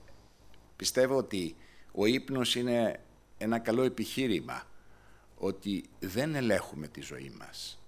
πιστεύω 0.76 1.18
ότι 1.18 1.56
ο 1.92 2.06
ύπνος 2.06 2.56
είναι 2.56 3.00
ένα 3.38 3.60
καλό 3.60 3.84
επιχείρημα 3.84 4.68
ότι 5.38 5.90
δεν 6.00 6.36
ελέγχουμε 6.36 6.88
τη 6.88 7.02
ζωή 7.02 7.34
μας. 7.38 7.80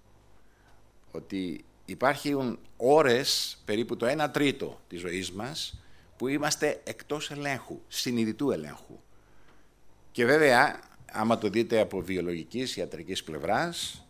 Ότι 1.11 1.65
υπάρχουν 1.85 2.59
ώρες, 2.77 3.57
περίπου 3.65 3.97
το 3.97 4.05
1 4.05 4.31
τρίτο 4.31 4.81
της 4.87 4.99
ζωής 4.99 5.31
μας, 5.31 5.79
που 6.17 6.27
είμαστε 6.27 6.81
εκτός 6.83 7.31
ελέγχου, 7.31 7.81
συνειδητού 7.87 8.51
ελέγχου. 8.51 8.99
Και 10.15 10.25
βέβαια, 10.25 10.79
άμα 11.11 11.37
το 11.37 11.49
δείτε 11.49 11.79
από 11.79 12.01
βιολογικής, 12.01 12.75
ιατρικής 12.75 13.23
πλευράς, 13.23 14.05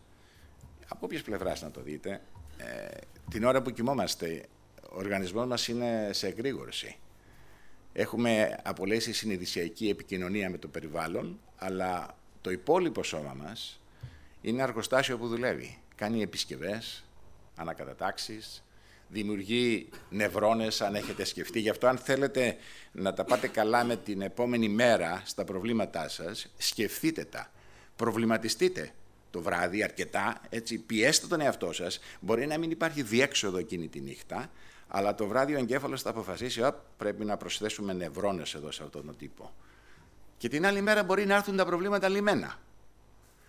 από 0.88 1.06
όποιες 1.06 1.22
πλευράς 1.22 1.62
να 1.62 1.70
το 1.70 1.80
δείτε, 1.80 2.20
ε, 2.56 2.96
την 3.30 3.44
ώρα 3.44 3.62
που 3.62 3.70
κοιμόμαστε, 3.70 4.44
ο 4.82 4.96
οργανισμός 4.96 5.46
μας 5.46 5.68
είναι 5.68 6.10
σε 6.12 6.26
εγρήγορση. 6.26 6.96
Έχουμε 7.92 8.60
απολέσει 8.64 9.12
συνειδησιακή 9.12 9.88
επικοινωνία 9.88 10.50
με 10.50 10.58
το 10.58 10.68
περιβάλλον, 10.68 11.40
αλλά 11.56 12.16
το 12.40 12.50
υπόλοιπο 12.50 13.02
σώμα 13.02 13.34
μας 13.34 13.80
είναι 14.40 14.62
αργοστάσιο 14.62 15.18
που 15.18 15.28
δουλεύει. 15.28 15.78
Κάνει 15.94 16.22
επισκευές, 16.22 17.04
ανακατατάξεις, 17.56 18.64
δημιουργεί 19.08 19.88
νευρώνες 20.10 20.80
αν 20.80 20.94
έχετε 20.94 21.24
σκεφτεί. 21.24 21.60
Γι' 21.60 21.68
αυτό 21.68 21.86
αν 21.86 21.98
θέλετε 21.98 22.56
να 22.92 23.12
τα 23.12 23.24
πάτε 23.24 23.48
καλά 23.48 23.84
με 23.84 23.96
την 23.96 24.20
επόμενη 24.20 24.68
μέρα 24.68 25.22
στα 25.24 25.44
προβλήματά 25.44 26.08
σας, 26.08 26.52
σκεφτείτε 26.56 27.24
τα. 27.24 27.50
Προβληματιστείτε 27.96 28.92
το 29.30 29.42
βράδυ 29.42 29.82
αρκετά, 29.82 30.40
έτσι, 30.48 30.78
πιέστε 30.78 31.26
τον 31.26 31.40
εαυτό 31.40 31.72
σας. 31.72 32.00
Μπορεί 32.20 32.46
να 32.46 32.58
μην 32.58 32.70
υπάρχει 32.70 33.02
διέξοδο 33.02 33.58
εκείνη 33.58 33.88
τη 33.88 34.00
νύχτα, 34.00 34.50
αλλά 34.88 35.14
το 35.14 35.26
βράδυ 35.26 35.54
ο 35.54 35.58
εγκέφαλος 35.58 36.02
θα 36.02 36.10
αποφασίσει 36.10 36.62
ότι 36.62 36.78
πρέπει 36.96 37.24
να 37.24 37.36
προσθέσουμε 37.36 37.92
νευρώνες 37.92 38.54
εδώ 38.54 38.70
σε 38.70 38.82
αυτόν 38.82 39.06
τον 39.06 39.16
τύπο. 39.16 39.54
Και 40.38 40.48
την 40.48 40.66
άλλη 40.66 40.80
μέρα 40.80 41.04
μπορεί 41.04 41.26
να 41.26 41.34
έρθουν 41.34 41.56
τα 41.56 41.64
προβλήματα 41.66 42.08
λιμένα. 42.08 42.58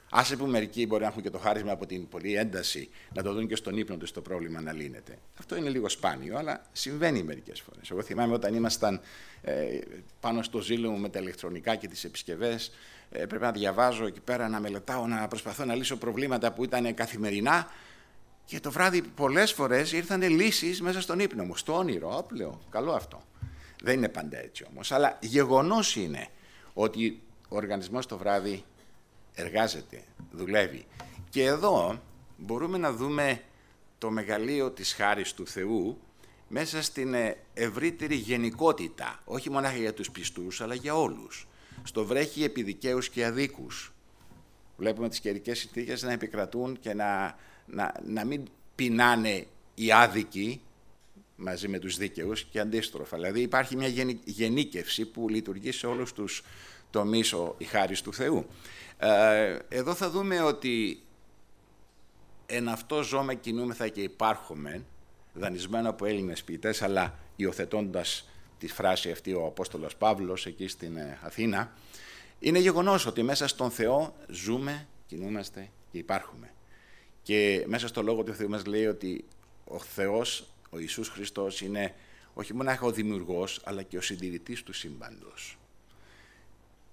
Άσε 0.10 0.36
που 0.36 0.46
μερικοί 0.46 0.88
μπορεί 0.88 1.02
να 1.02 1.08
έχουν 1.08 1.22
και 1.22 1.30
το 1.30 1.38
χάρισμα 1.38 1.72
από 1.72 1.86
την 1.86 2.08
πολλή 2.08 2.36
ένταση 2.36 2.90
να 3.14 3.24
το 3.24 3.34
δουν 3.34 3.48
και 3.48 3.56
στον 3.56 3.78
ύπνο 3.78 3.98
τους 3.98 4.12
το 4.12 4.22
πρόβλημα 4.22 4.62
να 4.62 4.74
λύνεται. 4.74 5.18
Αυτό 5.40 5.56
είναι 5.56 5.70
λίγο 5.70 5.90
σπάνιο, 5.90 6.38
αλλά 6.38 6.62
συμβαίνει 6.72 7.24
μερικές 7.24 7.62
φορές. 7.62 7.90
Εγώ 7.90 8.02
θυμάμαι 8.02 8.34
όταν 8.34 8.54
ήμασταν 8.54 9.02
ε, 9.42 9.80
πάνω 10.20 10.42
στο 10.42 10.60
ζήλο 10.60 10.90
μου 10.90 10.98
με 10.98 11.10
τα 11.10 11.20
ηλεκτρονικά 11.20 11.76
και 11.76 11.88
τις 11.88 12.04
επισκευές, 12.04 12.72
ε, 13.12 13.26
πρέπει 13.26 13.44
να 13.44 13.52
διαβάζω 13.52 14.06
εκεί 14.06 14.20
πέρα, 14.20 14.48
να 14.48 14.60
μελετάω, 14.60 15.08
να 15.08 15.28
προσπαθώ 15.28 15.66
να 15.66 15.76
λύσω 15.76 15.98
προβλήματα 15.98 16.52
που 16.52 16.64
ήταν 16.64 16.94
καθημερινά. 16.94 17.72
Και 18.46 18.60
το 18.60 18.72
βράδυ 18.72 19.02
πολλές 19.02 19.52
φορές 19.52 19.92
ήρθαν 19.92 20.22
λύσεις 20.22 20.82
μέσα 20.82 21.02
στον 21.02 21.20
ύπνο 21.20 21.44
μου, 21.44 21.56
στο 21.56 21.78
όνειρο. 21.78 22.18
Όπλαιο, 22.18 22.62
καλό 22.70 22.92
αυτό. 22.92 23.22
Δεν 23.84 23.98
είναι 23.98 24.10
πάντα 24.10 24.38
έτσι 24.38 24.66
όμως. 24.70 24.92
Αλλά 24.92 25.18
γεγονός 25.22 25.96
είναι 25.96 26.28
ότι 26.74 27.22
ο 27.50 27.56
οργανισμός 27.56 28.06
το 28.06 28.18
βράδυ 28.18 28.64
εργάζεται, 29.38 30.03
δουλεύει. 30.32 30.86
Και 31.29 31.44
εδώ 31.44 32.01
μπορούμε 32.38 32.77
να 32.77 32.94
δούμε 32.94 33.41
το 33.98 34.10
μεγαλείο 34.10 34.72
της 34.72 34.94
χάρης 34.94 35.34
του 35.34 35.48
Θεού 35.48 35.98
μέσα 36.48 36.82
στην 36.82 37.13
ε, 37.13 37.38
ευρύτερη 37.53 38.15
γενικότητα, 38.15 39.22
όχι 39.25 39.50
μόνο 39.50 39.70
για 39.70 39.94
τους 39.94 40.12
πιστούς, 40.12 40.62
αλλά 40.62 40.75
για 40.75 40.96
όλους. 40.96 41.48
Στο 41.84 42.06
βρέχει 42.06 42.44
επιδικαίους 42.44 43.10
και 43.10 43.25
αδίκους. 43.25 43.94
Βλέπουμε 44.77 45.10
τις 45.10 45.20
καιρικές 45.20 45.60
συνθήκες 45.60 46.01
να 46.01 46.12
επικρατούν 46.12 46.79
και 46.79 46.94
να, 46.94 47.36
να, 47.65 47.94
να 48.06 48.25
μην 48.25 48.44
πεινάνε 48.75 49.48
οι 49.75 49.91
άδικοι 49.91 50.62
μαζί 51.36 51.67
με 51.67 51.79
τους 51.79 51.98
δίκαιους 51.98 52.44
και 52.44 52.60
αντίστροφα. 52.60 53.15
Δηλαδή 53.15 53.41
υπάρχει 53.41 53.75
μια 53.75 53.88
γενίκευση 54.25 55.06
που 55.06 55.29
λειτουργεί 55.29 55.72
σε 55.72 55.88
όλους 55.88 56.13
τους 56.13 56.44
τομείς 56.89 57.36
η 57.58 57.63
χάρη 57.63 57.98
του 57.98 58.13
Θεού. 58.13 58.46
Ε, 58.98 59.58
εδώ 59.70 59.94
θα 59.94 60.10
δούμε 60.10 60.41
ότι 60.41 61.01
εν 62.46 62.70
αυτό 62.70 63.03
ζώμε 63.03 63.36
κινούμεθα 63.36 63.88
και 63.88 64.01
υπάρχουμε, 64.01 64.84
δανεισμένο 65.34 65.89
από 65.89 66.06
Έλληνες 66.06 66.44
ποιητές, 66.44 66.82
αλλά 66.82 67.20
υιοθετώντας 67.36 68.29
τη 68.60 68.67
φράση 68.67 69.12
αυτή 69.12 69.34
ο 69.34 69.46
Απόστολος 69.46 69.96
Παύλος 69.96 70.46
εκεί 70.46 70.67
στην 70.67 70.98
ε, 70.98 71.20
Αθήνα, 71.22 71.72
είναι 72.39 72.60
γεγονός 72.60 73.06
ότι 73.06 73.24
μέσα 73.24 73.48
στον 73.48 73.72
Θεό 73.72 74.15
ζούμε, 74.29 74.88
κινούμαστε 75.08 75.70
και 75.91 75.98
υπάρχουμε. 75.98 76.51
Και 77.22 77.63
μέσα 77.67 77.88
στο 77.88 78.01
Λόγο 78.01 78.24
του 78.24 78.34
Θεού 78.34 78.50
μας 78.50 78.65
λέει 78.65 78.86
ότι 78.86 79.25
ο 79.65 79.79
Θεός, 79.79 80.48
ο 80.70 80.79
Ιησούς 80.79 81.10
Χριστός, 81.10 81.62
είναι 81.62 81.96
όχι 82.34 82.53
μόνο 82.53 82.77
ο 82.82 82.91
δημιουργός, 82.91 83.62
αλλά 83.63 83.84
και 83.84 83.98
ο 83.98 84.01
συντηρητής 84.01 84.63
του 84.63 84.74
σύμπαντος. 84.74 85.57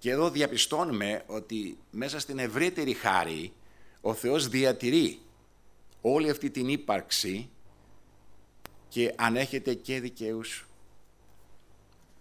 Και 0.04 0.11
εδώ 0.11 0.30
διαπιστώνουμε 0.30 1.23
ότι 1.26 1.78
μέσα 1.90 2.20
στην 2.20 2.38
ευρύτερη 2.38 2.92
χάρη 2.94 3.52
ο 4.00 4.14
Θεός 4.14 4.49
διατηρεί 4.49 5.18
όλη 6.00 6.30
αυτή 6.30 6.50
την 6.50 6.68
ύπαρξη 6.68 7.49
και 8.88 9.14
ανέχεται 9.16 9.75
και 9.75 10.00
δικαίους, 10.00 10.66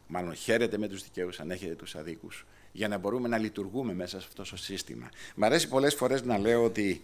μάλλον 0.08 0.36
χαίρεται 0.36 0.78
με 0.78 0.88
τους 0.88 1.04
δικαίους, 1.04 1.40
ανέχεται 1.40 1.76
τους 1.76 1.96
αδίκους, 1.96 2.46
για 2.72 2.88
να 2.88 2.98
μπορούμε 2.98 3.28
να 3.28 3.38
λειτουργούμε 3.38 3.94
μέσα 3.94 4.20
σε 4.20 4.28
αυτό 4.28 4.44
το 4.44 4.58
σύστημα. 4.58 5.10
Μ' 5.36 5.44
αρέσει 5.44 5.68
πολλές 5.68 5.96
φορές 5.96 6.24
να 6.24 6.38
λέω 6.38 6.64
ότι 6.64 7.04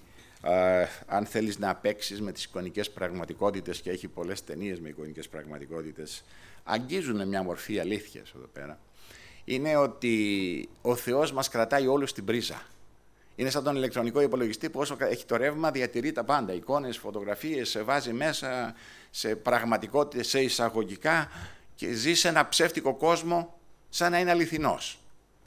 αν 1.05 1.25
θέλεις 1.25 1.57
να 1.59 1.75
παίξεις 1.75 2.21
με 2.21 2.31
τις 2.31 2.43
εικονικές 2.43 2.91
πραγματικότητες 2.91 3.81
και 3.81 3.89
έχει 3.89 4.07
πολλές 4.07 4.43
ταινίες 4.43 4.79
με 4.79 4.89
εικονικές 4.89 5.29
πραγματικότητες, 5.29 6.23
αγγίζουν 6.63 7.27
μια 7.27 7.43
μορφή 7.43 7.79
αλήθειας 7.79 8.31
εδώ 8.35 8.47
πέρα 8.53 8.79
είναι 9.49 9.75
ότι 9.75 10.69
ο 10.81 10.95
Θεός 10.95 11.31
μας 11.31 11.49
κρατάει 11.49 11.87
όλους 11.87 12.09
στην 12.09 12.25
πρίζα. 12.25 12.61
Είναι 13.35 13.49
σαν 13.49 13.63
τον 13.63 13.75
ηλεκτρονικό 13.75 14.21
υπολογιστή 14.21 14.69
που 14.69 14.79
όσο 14.79 14.97
έχει 14.99 15.25
το 15.25 15.35
ρεύμα 15.35 15.71
διατηρεί 15.71 16.11
τα 16.11 16.23
πάντα. 16.23 16.53
Εικόνες, 16.53 16.97
φωτογραφίες, 16.97 17.69
σε 17.69 17.81
βάζει 17.81 18.13
μέσα 18.13 18.73
σε 19.09 19.35
πραγματικότητες, 19.35 20.27
σε 20.27 20.41
εισαγωγικά 20.41 21.29
και 21.75 21.91
ζει 21.91 22.13
σε 22.13 22.27
ένα 22.27 22.47
ψεύτικο 22.47 22.95
κόσμο 22.95 23.59
σαν 23.89 24.11
να 24.11 24.19
είναι 24.19 24.31
αληθινός. 24.31 24.99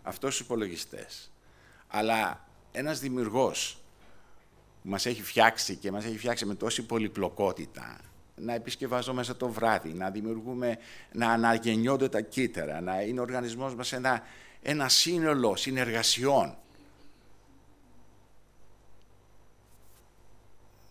Αυτός 0.03 0.35
στους 0.35 0.47
υπολογιστές. 0.47 1.33
Αλλά 1.89 2.47
ένας 2.73 3.01
δημιουργός 3.01 3.83
που 4.83 4.89
μας 4.89 5.07
έχει 5.07 5.23
φτιάξει 5.23 5.77
και 5.77 5.91
μας 5.91 6.05
έχει 6.05 6.19
φτιάξει 6.19 6.47
με 6.47 6.55
τόση 6.55 6.83
πολυπλοκότητα, 6.83 8.01
να 8.37 8.55
επισκευαζόμαστε 8.55 9.35
το 9.35 9.49
βράδυ, 9.49 9.93
να 9.93 10.11
δημιουργούμε, 10.11 10.79
να 11.13 11.29
αναγεννιόνται 11.29 12.09
τα 12.09 12.21
κύτταρα, 12.21 12.81
να 12.81 13.01
είναι 13.03 13.21
ο 13.21 13.23
οργανισμός 13.23 13.75
μας 13.75 13.93
ένα, 13.93 14.23
ένα 14.63 14.89
σύνολο 14.89 15.57
συνεργασιών. 15.57 16.57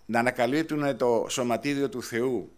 Να 0.05 0.19
ανακαλύπτουν 0.19 0.97
το 0.97 1.25
σωματίδιο 1.29 1.89
του 1.89 2.03
Θεού. 2.03 2.51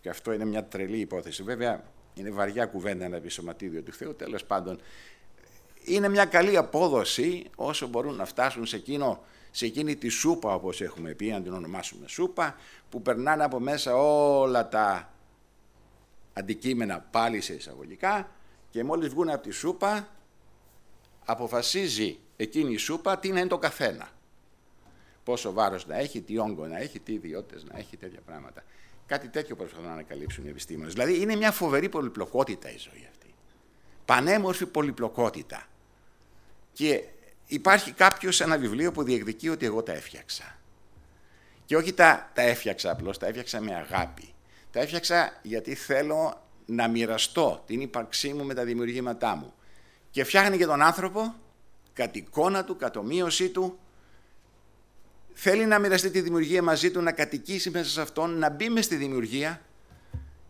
Και 0.00 0.08
αυτό 0.08 0.32
είναι 0.32 0.44
μια 0.44 0.64
τρελή 0.64 0.98
υπόθεση. 0.98 1.42
Βέβαια, 1.42 1.84
είναι 2.14 2.30
βαριά 2.30 2.66
κουβέντα 2.66 3.08
να 3.08 3.20
πει 3.20 3.28
σωματίδιο 3.28 3.82
του 3.82 3.92
Θεού. 3.92 4.14
Τέλος 4.14 4.44
πάντων, 4.44 4.80
είναι 5.84 6.08
μια 6.08 6.24
καλή 6.24 6.56
απόδοση 6.56 7.44
όσο 7.56 7.86
μπορούν 7.86 8.14
να 8.14 8.24
φτάσουν 8.24 8.66
σε, 8.66 8.76
εκείνο, 8.76 9.24
σε 9.56 9.66
εκείνη 9.66 9.96
τη 9.96 10.08
σούπα, 10.08 10.54
όπως 10.54 10.80
έχουμε 10.80 11.14
πει, 11.14 11.32
αν 11.32 11.42
την 11.42 11.52
ονομάσουμε 11.52 12.08
σούπα, 12.08 12.56
που 12.90 13.02
περνάνε 13.02 13.44
από 13.44 13.60
μέσα 13.60 13.96
όλα 13.96 14.68
τα 14.68 15.12
αντικείμενα 16.32 17.00
πάλι 17.00 17.40
σε 17.40 17.54
εισαγωγικά 17.54 18.30
και 18.70 18.84
μόλις 18.84 19.08
βγουν 19.08 19.30
από 19.30 19.42
τη 19.42 19.50
σούπα 19.50 20.08
αποφασίζει 21.24 22.18
εκείνη 22.36 22.72
η 22.72 22.76
σούπα 22.76 23.18
τι 23.18 23.28
να 23.28 23.40
είναι 23.40 23.48
το 23.48 23.58
καθένα. 23.58 24.08
Πόσο 25.24 25.52
βάρος 25.52 25.86
να 25.86 25.96
έχει, 25.96 26.20
τι 26.20 26.38
όγκο 26.38 26.66
να 26.66 26.78
έχει, 26.78 27.00
τι 27.00 27.12
ιδιότητες 27.12 27.64
να 27.64 27.78
έχει, 27.78 27.96
τέτοια 27.96 28.20
πράγματα. 28.26 28.64
Κάτι 29.06 29.28
τέτοιο 29.28 29.56
προσπαθούν 29.56 29.86
να 29.86 29.92
ανακαλύψουν 29.92 30.46
οι 30.46 30.48
επιστήμονες. 30.48 30.92
Δηλαδή 30.92 31.20
είναι 31.20 31.36
μια 31.36 31.52
φοβερή 31.52 31.88
πολυπλοκότητα 31.88 32.70
η 32.70 32.76
ζωή 32.78 33.06
αυτή. 33.10 33.34
Πανέμορφη 34.04 34.66
πολυπλοκότητα. 34.66 35.66
Και 36.72 37.04
υπάρχει 37.46 37.92
κάποιος 37.92 38.36
σε 38.36 38.44
ένα 38.44 38.58
βιβλίο 38.58 38.92
που 38.92 39.02
διεκδικεί 39.02 39.48
ότι 39.48 39.66
εγώ 39.66 39.82
τα 39.82 39.92
έφτιαξα. 39.92 40.58
Και 41.64 41.76
όχι 41.76 41.92
τα, 41.92 42.30
τα 42.34 42.42
έφτιαξα 42.42 42.90
απλώς, 42.90 43.18
τα 43.18 43.26
έφτιαξα 43.26 43.60
με 43.60 43.74
αγάπη. 43.74 44.34
Τα 44.70 44.80
έφτιαξα 44.80 45.32
γιατί 45.42 45.74
θέλω 45.74 46.42
να 46.66 46.88
μοιραστώ 46.88 47.62
την 47.66 47.80
ύπαρξή 47.80 48.32
μου 48.32 48.44
με 48.44 48.54
τα 48.54 48.64
δημιουργήματά 48.64 49.36
μου. 49.36 49.54
Και 50.10 50.24
φτιάχνει 50.24 50.56
και 50.56 50.66
τον 50.66 50.82
άνθρωπο, 50.82 51.34
κατ' 51.92 52.16
εικόνα 52.16 52.64
του, 52.64 52.76
κατ' 52.76 52.96
ομοίωσή 52.96 53.48
του, 53.48 53.78
θέλει 55.32 55.66
να 55.66 55.78
μοιραστεί 55.78 56.10
τη 56.10 56.20
δημιουργία 56.20 56.62
μαζί 56.62 56.90
του, 56.90 57.00
να 57.00 57.12
κατοικήσει 57.12 57.70
μέσα 57.70 57.90
σε 57.90 58.00
αυτόν, 58.00 58.38
να 58.38 58.50
μπει 58.50 58.68
μες 58.68 58.84
στη 58.84 58.96
δημιουργία 58.96 59.60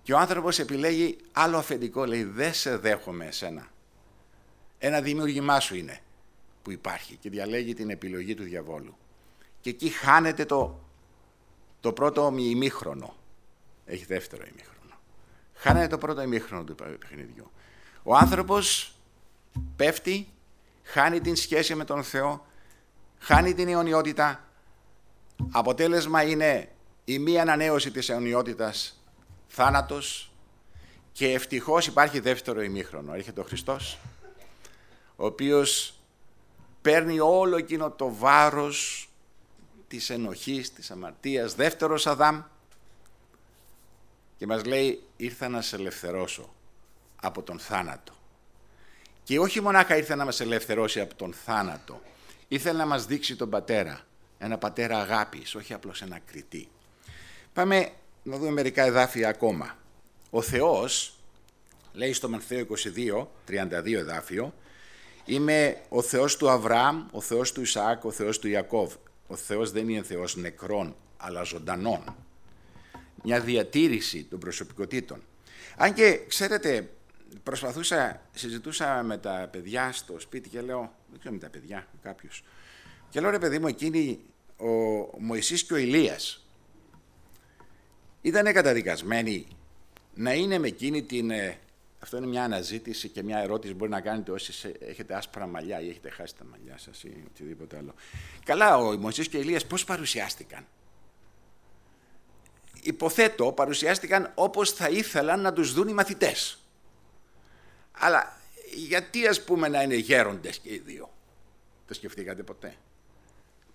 και 0.02 0.12
ο 0.12 0.18
άνθρωπος 0.18 0.58
επιλέγει 0.58 1.16
άλλο 1.32 1.58
αφεντικό, 1.58 2.04
λέει 2.04 2.24
δεν 2.24 2.54
σε 2.54 2.76
δέχομαι 2.76 3.26
εσένα. 3.26 3.66
Ένα 4.78 5.00
δημιουργημά 5.00 5.60
σου 5.60 5.76
είναι 5.76 6.00
που 6.66 6.72
υπάρχει 6.72 7.16
και 7.16 7.30
διαλέγει 7.30 7.74
την 7.74 7.90
επιλογή 7.90 8.34
του 8.34 8.42
διαβόλου. 8.42 8.96
Και 9.60 9.70
εκεί 9.70 9.88
χάνεται 9.88 10.44
το, 10.44 10.80
το 11.80 11.92
πρώτο 11.92 12.34
ημίχρονο. 12.38 13.14
Έχει 13.84 14.04
δεύτερο 14.04 14.44
ημίχρονο. 14.44 14.94
Χάνεται 15.54 15.86
το 15.86 15.98
πρώτο 15.98 16.22
ημίχρονο 16.22 16.64
του 16.64 16.74
παιχνιδιού. 16.74 17.50
Ο 18.02 18.16
άνθρωπος 18.16 18.94
πέφτει, 19.76 20.28
χάνει 20.82 21.20
την 21.20 21.36
σχέση 21.36 21.74
με 21.74 21.84
τον 21.84 22.02
Θεό, 22.02 22.46
χάνει 23.18 23.54
την 23.54 23.68
αιωνιότητα. 23.68 24.48
Αποτέλεσμα 25.50 26.22
είναι 26.22 26.68
η 27.04 27.18
μία 27.18 27.42
ανανέωση 27.42 27.90
της 27.90 28.08
αιωνιότητας, 28.08 29.02
θάνατος 29.48 30.32
και 31.12 31.32
ευτυχώς 31.32 31.86
υπάρχει 31.86 32.20
δεύτερο 32.20 32.62
ημίχρονο. 32.62 33.14
Έρχεται 33.14 33.40
ο 33.40 33.44
Χριστός, 33.44 33.98
ο 35.16 35.26
οποίος 35.26 35.95
παίρνει 36.86 37.20
όλο 37.20 37.56
εκείνο 37.56 37.90
το 37.90 38.14
βάρος 38.14 39.08
της 39.88 40.10
ενοχής, 40.10 40.72
της 40.72 40.90
αμαρτίας, 40.90 41.54
δεύτερος 41.54 42.06
Αδάμ 42.06 42.42
και 44.36 44.46
μας 44.46 44.64
λέει 44.64 45.02
ήρθα 45.16 45.48
να 45.48 45.60
σε 45.62 45.76
ελευθερώσω 45.76 46.54
από 47.16 47.42
τον 47.42 47.58
θάνατο. 47.58 48.12
Και 49.22 49.38
όχι 49.38 49.60
μονάχα 49.60 49.96
ήρθε 49.96 50.14
να 50.14 50.24
μας 50.24 50.40
ελευθερώσει 50.40 51.00
από 51.00 51.14
τον 51.14 51.32
θάνατο, 51.32 52.00
ήθελε 52.48 52.78
να 52.78 52.86
μας 52.86 53.06
δείξει 53.06 53.36
τον 53.36 53.50
πατέρα, 53.50 54.00
ένα 54.38 54.58
πατέρα 54.58 54.98
αγάπης, 55.00 55.54
όχι 55.54 55.74
απλώς 55.74 56.02
ένα 56.02 56.18
κριτή. 56.26 56.68
Πάμε 57.52 57.90
να 58.22 58.36
δούμε 58.36 58.50
μερικά 58.50 58.84
εδάφια 58.84 59.28
ακόμα. 59.28 59.76
Ο 60.30 60.42
Θεός, 60.42 61.18
λέει 61.92 62.12
στο 62.12 62.28
Μανθαίο 62.28 62.66
22, 62.94 63.26
32 63.46 63.98
εδάφιο, 63.98 64.54
Είμαι 65.26 65.82
ο 65.88 66.02
Θεός 66.02 66.36
του 66.36 66.50
Αβραάμ, 66.50 67.06
ο 67.10 67.20
Θεός 67.20 67.52
του 67.52 67.60
Ισαάκ, 67.60 68.04
ο 68.04 68.10
Θεός 68.10 68.38
του 68.38 68.48
Ιακώβ. 68.48 68.94
Ο 69.26 69.36
Θεός 69.36 69.70
δεν 69.70 69.88
είναι 69.88 70.02
Θεός 70.02 70.36
νεκρών, 70.36 70.96
αλλά 71.16 71.42
ζωντανών. 71.42 72.16
Μια 73.22 73.40
διατήρηση 73.40 74.24
των 74.24 74.38
προσωπικότητων. 74.38 75.22
Αν 75.76 75.94
και, 75.94 76.20
ξέρετε, 76.28 76.90
προσπαθούσα, 77.42 78.22
συζητούσα 78.34 79.02
με 79.02 79.18
τα 79.18 79.48
παιδιά 79.52 79.92
στο 79.92 80.20
σπίτι 80.20 80.48
και 80.48 80.60
λέω, 80.60 80.94
δεν 81.10 81.18
ξέρω 81.18 81.34
με 81.34 81.40
τα 81.40 81.48
παιδιά, 81.48 81.86
κάποιο. 82.02 82.30
Και 83.08 83.20
λέω, 83.20 83.30
ρε 83.30 83.38
παιδί 83.38 83.58
μου, 83.58 83.66
εκείνη 83.66 84.20
ο 84.56 84.66
Μωυσής 85.18 85.64
και 85.64 85.72
ο 85.72 85.76
Ηλίας 85.76 86.46
ήταν 88.20 88.52
καταδικασμένοι 88.52 89.46
να 90.14 90.32
είναι 90.32 90.58
με 90.58 90.66
εκείνη 90.66 91.02
την 91.02 91.30
ε, 91.30 91.58
αυτό 92.06 92.18
είναι 92.18 92.26
μια 92.26 92.44
αναζήτηση 92.44 93.08
και 93.08 93.22
μια 93.22 93.38
ερώτηση 93.38 93.72
που 93.72 93.78
μπορεί 93.78 93.90
να 93.90 94.00
κάνετε 94.00 94.30
όσοι 94.30 94.72
έχετε 94.78 95.14
άσπρα 95.14 95.46
μαλλιά 95.46 95.80
ή 95.80 95.88
έχετε 95.88 96.10
χάσει 96.10 96.34
τα 96.34 96.44
μαλλιά 96.44 96.78
σας 96.78 97.02
ή 97.02 97.24
οτιδήποτε 97.30 97.76
άλλο. 97.76 97.94
Καλά, 98.44 98.76
ο 98.76 98.96
Μωυσής 98.96 99.28
και 99.28 99.36
ο 99.36 99.40
Ηλίας 99.40 99.66
πώς 99.66 99.84
παρουσιάστηκαν; 99.84 100.66
Υποθέτω 102.82 103.52
παρουσιάστηκαν 103.52 104.32
όπως 104.34 104.72
θα 104.72 104.88
ήθελαν 104.88 105.40
να 105.40 105.52
τους 105.52 105.72
δουν 105.72 105.88
οι 105.88 105.92
μαθητές. 105.92 106.58
Αλλά 107.92 108.36
γιατί 108.74 109.26
ας 109.26 109.44
πούμε 109.44 109.68
να 109.68 109.82
είναι 109.82 109.94
γέροντες 109.94 110.58
και 110.58 110.72
οι 110.72 110.78
δύο; 110.78 111.10
Το 111.86 111.94
σκεφτήκατε 111.94 112.42
ποτέ; 112.42 112.76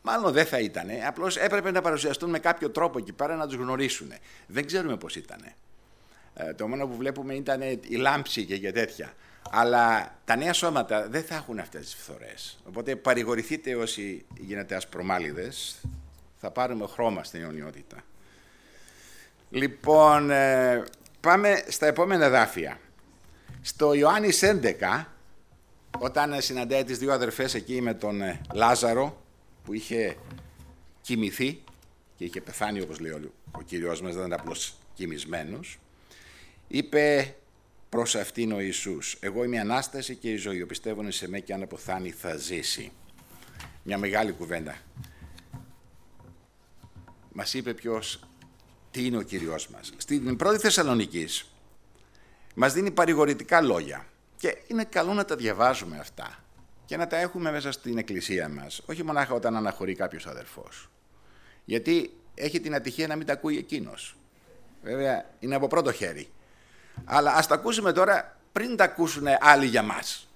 Μάλλον 0.01 0.31
δεν 0.31 0.45
θα 0.45 0.59
ήταν. 0.59 0.87
Απλώς 1.07 1.37
έπρεπε 1.37 1.71
να 1.71 1.81
παρουσιαστούν 1.81 2.29
με 2.29 2.39
κάποιο 2.39 2.69
τρόπο 2.69 2.97
εκεί 2.97 3.13
πέρα 3.13 3.35
να 3.35 3.47
τους 3.47 3.55
γνωρίσουν. 3.55 4.13
Δεν 4.47 4.65
ξέρουμε 4.65 4.97
πώς 4.97 5.15
ήτανε. 5.15 5.55
Ε, 6.33 6.53
το 6.53 6.67
μόνο 6.67 6.87
που 6.87 6.95
βλέπουμε 6.95 7.33
ήταν 7.33 7.61
η 7.61 7.95
λάμψη 7.95 8.45
και, 8.45 8.71
τέτοια. 8.71 9.13
Αλλά 9.49 10.15
τα 10.25 10.35
νέα 10.35 10.53
σώματα 10.53 11.07
δεν 11.07 11.23
θα 11.23 11.35
έχουν 11.35 11.59
αυτές 11.59 11.81
τις 11.81 11.95
φθορές. 11.95 12.59
Οπότε 12.67 12.95
παρηγορηθείτε 12.95 13.75
όσοι 13.75 14.25
γίνετε 14.37 14.75
ασπρομάλιδες. 14.75 15.81
Θα 16.39 16.51
πάρουμε 16.51 16.87
χρώμα 16.87 17.23
στην 17.23 17.41
αιωνιότητα. 17.41 17.97
Λοιπόν, 19.49 20.31
ε, 20.31 20.83
πάμε 21.19 21.63
στα 21.67 21.85
επόμενα 21.85 22.29
δάφια. 22.29 22.79
Στο 23.61 23.93
Ιωάννης 23.93 24.43
11, 24.43 25.05
όταν 25.99 26.41
συναντάει 26.41 26.83
τις 26.83 26.97
δύο 26.97 27.13
αδερφές 27.13 27.53
εκεί 27.53 27.81
με 27.81 27.93
τον 27.93 28.21
ε, 28.21 28.41
Λάζαρο, 28.53 29.21
που 29.63 29.73
είχε 29.73 30.15
κοιμηθεί 31.01 31.63
και 32.15 32.23
είχε 32.23 32.41
πεθάνει, 32.41 32.81
όπως 32.81 32.99
λέει 32.99 33.11
ο, 33.11 33.31
ο 33.51 33.61
Κύριος 33.61 34.01
μας, 34.01 34.15
δεν 34.15 34.25
ήταν 34.25 34.39
απλώς 34.39 34.75
κοιμισμένος, 34.93 35.79
είπε 36.71 37.35
προς 37.89 38.15
αυτήν 38.15 38.51
ο 38.51 38.59
Ιησούς 38.59 39.17
«Εγώ 39.19 39.43
είμαι 39.43 39.55
η 39.55 39.59
Ανάσταση 39.59 40.15
και 40.15 40.31
η 40.31 40.35
ζωή, 40.35 40.61
ο 40.61 40.65
πιστεύων 40.65 41.11
σε 41.11 41.27
με 41.29 41.39
και 41.39 41.53
αν 41.53 41.61
αποθάνει 41.61 42.11
θα 42.11 42.35
ζήσει». 42.35 42.91
Μια 43.83 43.97
μεγάλη 43.97 44.31
κουβέντα. 44.31 44.77
Μας 47.31 47.53
είπε 47.53 47.73
ποιος, 47.73 48.19
τι 48.91 49.05
είναι 49.05 49.17
ο 49.17 49.21
Κύριος 49.21 49.67
μας. 49.67 49.93
Στην 49.97 50.35
πρώτη 50.35 50.57
Θεσσαλονικής 50.57 51.51
μας 52.55 52.73
δίνει 52.73 52.91
παρηγορητικά 52.91 53.61
λόγια 53.61 54.05
και 54.37 54.57
είναι 54.67 54.83
καλό 54.83 55.13
να 55.13 55.25
τα 55.25 55.35
διαβάζουμε 55.35 55.97
αυτά 55.97 56.43
και 56.85 56.97
να 56.97 57.07
τα 57.07 57.17
έχουμε 57.17 57.51
μέσα 57.51 57.71
στην 57.71 57.97
εκκλησία 57.97 58.49
μας, 58.49 58.81
όχι 58.85 59.03
μονάχα 59.03 59.33
όταν 59.33 59.55
αναχωρεί 59.55 59.95
κάποιος 59.95 60.27
αδερφός. 60.27 60.89
Γιατί 61.65 62.13
έχει 62.35 62.59
την 62.59 62.75
ατυχία 62.75 63.07
να 63.07 63.15
μην 63.15 63.25
τα 63.25 63.33
ακούει 63.33 63.57
εκείνος. 63.57 64.15
Βέβαια, 64.83 65.29
είναι 65.39 65.55
από 65.55 65.67
πρώτο 65.67 65.91
χέρι. 65.91 66.29
Αλλά 67.05 67.33
ας 67.33 67.47
τα 67.47 67.55
ακούσουμε 67.55 67.91
τώρα 67.91 68.37
πριν 68.51 68.75
τα 68.75 68.83
ακούσουν 68.83 69.23
άλλοι 69.39 69.65
για 69.65 69.83
μας. 69.83 70.27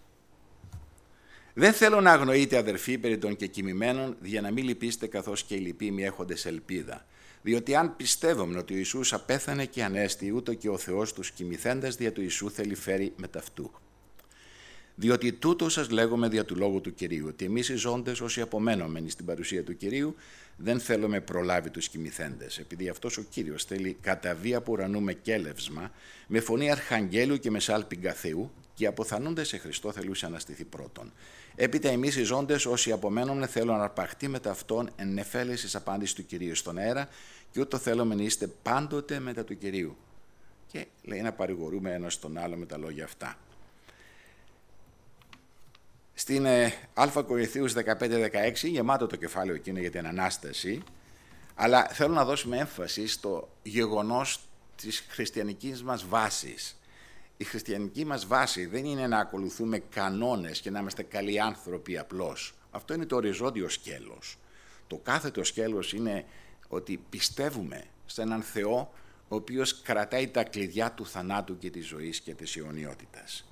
Δεν 1.53 1.73
θέλω 1.73 2.01
να 2.01 2.11
αγνοείτε 2.11 2.57
αδερφοί 2.57 2.97
περί 2.97 3.17
των 3.17 3.35
κεκοιμημένων 3.35 4.17
για 4.21 4.41
να 4.41 4.51
μην 4.51 4.65
λυπήσετε 4.65 5.07
καθώς 5.07 5.43
και 5.43 5.55
οι 5.55 5.59
λυποί 5.59 5.91
μη 5.91 6.03
έχοντες 6.03 6.45
ελπίδα. 6.45 7.05
Διότι 7.41 7.75
αν 7.75 7.95
πιστεύουμε 7.95 8.57
ότι 8.57 8.73
ο 8.73 8.77
Ιησούς 8.77 9.13
απέθανε 9.13 9.65
και 9.65 9.83
ανέστη, 9.83 10.31
ούτω 10.31 10.53
και 10.53 10.69
ο 10.69 10.77
Θεός 10.77 11.13
τους 11.13 11.31
κοιμηθέντας 11.31 11.95
δια 11.95 12.11
του 12.11 12.21
Ιησού 12.21 12.51
θέλει 12.51 12.75
φέρει 12.75 13.13
με 13.17 13.27
ταυτού. 13.27 13.71
Διότι 14.95 15.33
τούτο 15.33 15.69
σας 15.69 15.89
λέγουμε 15.89 16.27
δια 16.27 16.45
του 16.45 16.55
λόγου 16.55 16.81
του 16.81 16.93
Κυρίου, 16.93 17.25
ότι 17.27 17.45
εμείς 17.45 17.69
οι 17.69 17.75
ζώντες 17.75 18.21
όσοι 18.21 18.41
απομένομενοι 18.41 19.09
στην 19.09 19.25
παρουσία 19.25 19.63
του 19.63 19.77
Κυρίου 19.77 20.15
δεν 20.57 20.79
θέλουμε 20.79 21.21
προλάβει 21.21 21.69
τους 21.69 21.89
κοιμηθέντες, 21.89 22.57
επειδή 22.57 22.89
αυτός 22.89 23.17
ο 23.17 23.21
Κύριος 23.21 23.63
θέλει 23.63 23.97
κατά 24.01 24.35
βία 24.35 24.61
που 24.61 24.71
ουρανού 24.71 25.01
με 25.01 25.13
κέλευσμα, 25.13 25.91
με 26.27 26.39
φωνή 26.39 26.71
αρχαγγέλου 26.71 27.37
και 27.37 27.51
με 27.51 27.59
σάλπιγγα 27.59 28.13
Θεού, 28.13 28.51
και 28.73 28.83
οι 28.83 28.87
αποθανούντες 28.87 29.47
σε 29.47 29.57
Χριστό 29.57 29.91
θελούσε 29.91 30.25
αναστηθεί 30.25 30.63
πρώτον. 30.63 31.11
Έπειτα 31.55 31.89
εμείς 31.89 32.15
οι 32.15 32.23
ζώντες, 32.23 32.65
όσοι 32.65 32.91
απομένουν, 32.91 33.47
θέλω 33.47 33.75
να 33.75 33.83
αρπαχτεί 33.83 34.27
με 34.27 34.39
αυτόν 34.45 34.89
εν 34.95 35.13
νεφέλεση 35.13 35.77
απάντησης 35.77 36.15
του 36.15 36.25
κυρίου 36.25 36.55
στον 36.55 36.77
αέρα, 36.77 37.09
και 37.51 37.59
ούτω 37.59 37.77
θέλουμε 37.77 38.15
να 38.15 38.23
είστε 38.23 38.47
πάντοτε 38.47 39.19
μετά 39.19 39.43
του 39.43 39.57
κυρίου. 39.57 39.97
Και 40.71 40.85
λέει 41.03 41.21
να 41.21 41.31
παρηγορούμε 41.31 41.93
ένα 41.93 42.07
τον 42.21 42.37
άλλο 42.37 42.55
με 42.55 42.65
τα 42.65 42.77
λόγια 42.77 43.03
αυτά. 43.03 43.37
Στην 46.17 46.45
ε, 46.45 46.73
Α 46.93 47.23
Κορινθίους 47.27 47.73
15-16, 47.99 48.29
γεμάτο 48.63 49.07
το 49.07 49.15
κεφάλαιο 49.15 49.55
εκείνο 49.55 49.79
για 49.79 49.91
την 49.91 50.07
Ανάσταση, 50.07 50.83
αλλά 51.55 51.87
θέλω 51.87 52.13
να 52.13 52.25
δώσουμε 52.25 52.57
έμφαση 52.57 53.07
στο 53.07 53.49
γεγονός 53.63 54.39
της 54.75 55.05
χριστιανικής 55.09 55.83
μας 55.83 56.05
βάσης 56.05 56.77
η 57.37 57.43
χριστιανική 57.43 58.05
μας 58.05 58.25
βάση 58.25 58.65
δεν 58.65 58.85
είναι 58.85 59.07
να 59.07 59.19
ακολουθούμε 59.19 59.79
κανόνες 59.79 60.61
και 60.61 60.69
να 60.69 60.79
είμαστε 60.79 61.03
καλοί 61.03 61.39
άνθρωποι 61.39 61.97
απλώς. 61.97 62.53
Αυτό 62.71 62.93
είναι 62.93 63.05
το 63.05 63.15
οριζόντιο 63.15 63.69
σκέλος. 63.69 64.37
Το 64.87 64.97
κάθετο 65.03 65.43
σκέλος 65.43 65.93
είναι 65.93 66.25
ότι 66.67 66.99
πιστεύουμε 67.09 67.83
σε 68.05 68.21
έναν 68.21 68.41
Θεό 68.41 68.93
ο 69.27 69.35
οποίος 69.35 69.81
κρατάει 69.81 70.27
τα 70.27 70.43
κλειδιά 70.43 70.91
του 70.91 71.05
θανάτου 71.05 71.57
και 71.57 71.69
της 71.69 71.87
ζωής 71.87 72.19
και 72.19 72.33
της 72.33 72.55
αιωνιότητας. 72.55 73.45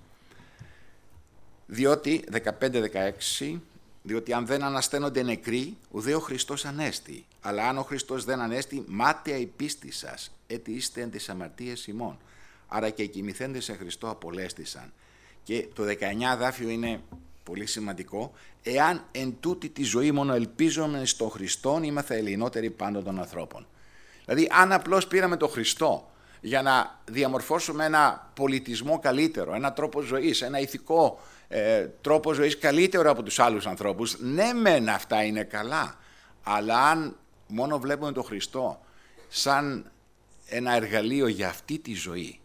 Διότι, 1.73 2.23
15-16, 3.41 3.59
διότι 4.01 4.33
αν 4.33 4.45
δεν 4.45 4.63
ανασταίνονται 4.63 5.23
νεκροί, 5.23 5.77
ουδέ 5.91 6.13
ο 6.13 6.19
Χριστός 6.19 6.65
ανέστη. 6.65 7.25
Αλλά 7.41 7.69
αν 7.69 7.77
ο 7.77 7.83
Χριστός 7.83 8.23
δεν 8.23 8.39
ανέστη, 8.41 8.83
μάταια 8.87 9.37
η 9.37 9.45
πίστη 9.45 9.91
σας, 9.91 10.31
έτι 10.47 10.71
είστε 10.71 11.01
εν 11.01 11.11
τις 11.11 11.29
αμαρτίες 11.29 11.87
ημών 11.87 12.17
άρα 12.67 12.89
και 12.89 13.03
οι 13.03 13.07
κοιμηθέντες 13.07 13.63
σε 13.63 13.73
Χριστό 13.73 14.09
απολέστησαν. 14.09 14.93
Και 15.43 15.67
το 15.73 15.83
19 15.83 16.37
δάφιο 16.37 16.69
είναι 16.69 17.01
πολύ 17.43 17.65
σημαντικό. 17.65 18.31
Εάν 18.63 19.03
εν 19.11 19.37
τούτη 19.39 19.69
τη 19.69 19.83
ζωή 19.83 20.11
μόνο 20.11 20.33
ελπίζομαι 20.33 21.05
στον 21.05 21.29
Χριστό, 21.29 21.79
είμαστε 21.83 22.17
ελληνότεροι 22.17 22.69
πάντων 22.69 23.03
των 23.03 23.19
ανθρώπων. 23.19 23.67
Δηλαδή, 24.25 24.47
αν 24.51 24.71
απλώς 24.71 25.07
πήραμε 25.07 25.37
τον 25.37 25.49
Χριστό 25.49 26.11
για 26.41 26.61
να 26.61 26.99
διαμορφώσουμε 27.11 27.85
ένα 27.85 28.31
πολιτισμό 28.33 28.99
καλύτερο, 28.99 29.53
ένα 29.53 29.73
τρόπο 29.73 30.01
ζωής, 30.01 30.41
ένα 30.41 30.59
ηθικό 30.59 31.19
ε, 31.55 31.87
τρόπο 32.01 32.33
ζωής 32.33 32.57
καλύτερο 32.57 33.09
από 33.09 33.23
τους 33.23 33.39
άλλους 33.39 33.67
ανθρώπους, 33.67 34.19
ναι, 34.19 34.53
μεν 34.53 34.89
αυτά 34.89 35.23
είναι 35.23 35.43
καλά. 35.43 35.99
Αλλά 36.43 36.89
αν 36.89 37.17
μόνο 37.47 37.79
βλέπουμε 37.79 38.11
τον 38.11 38.23
Χριστό 38.23 38.79
σαν 39.27 39.91
ένα 40.45 40.75
εργαλείο 40.75 41.27
για 41.27 41.49
αυτή 41.49 41.79
τη 41.79 41.93
ζωή, 41.93 42.39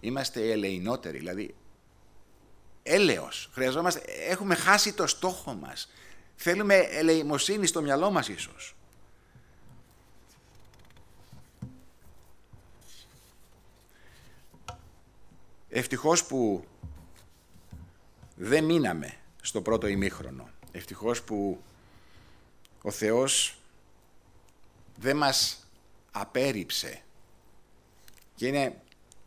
είμαστε 0.00 0.50
ελεηνότεροι, 0.50 1.18
δηλαδή 1.18 1.54
έλεος. 2.82 3.50
Χρειαζόμαστε, 3.52 4.00
έχουμε 4.28 4.54
χάσει 4.54 4.92
το 4.92 5.06
στόχο 5.06 5.54
μας. 5.54 5.90
Θέλουμε 6.36 6.74
ελεημοσύνη 6.74 7.66
στο 7.66 7.82
μυαλό 7.82 8.10
μας 8.10 8.28
ίσως. 8.28 8.74
Ευτυχώς 15.68 16.24
που 16.24 16.64
δεν 18.42 18.64
μείναμε 18.64 19.14
στο 19.42 19.62
πρώτο 19.62 19.86
ημίχρονο. 19.86 20.50
Ευτυχώς 20.72 21.22
που 21.22 21.62
ο 22.82 22.90
Θεός 22.90 23.58
δεν 24.96 25.16
μας 25.16 25.66
απέριψε. 26.10 27.02
Και 28.34 28.46
είναι 28.46 28.80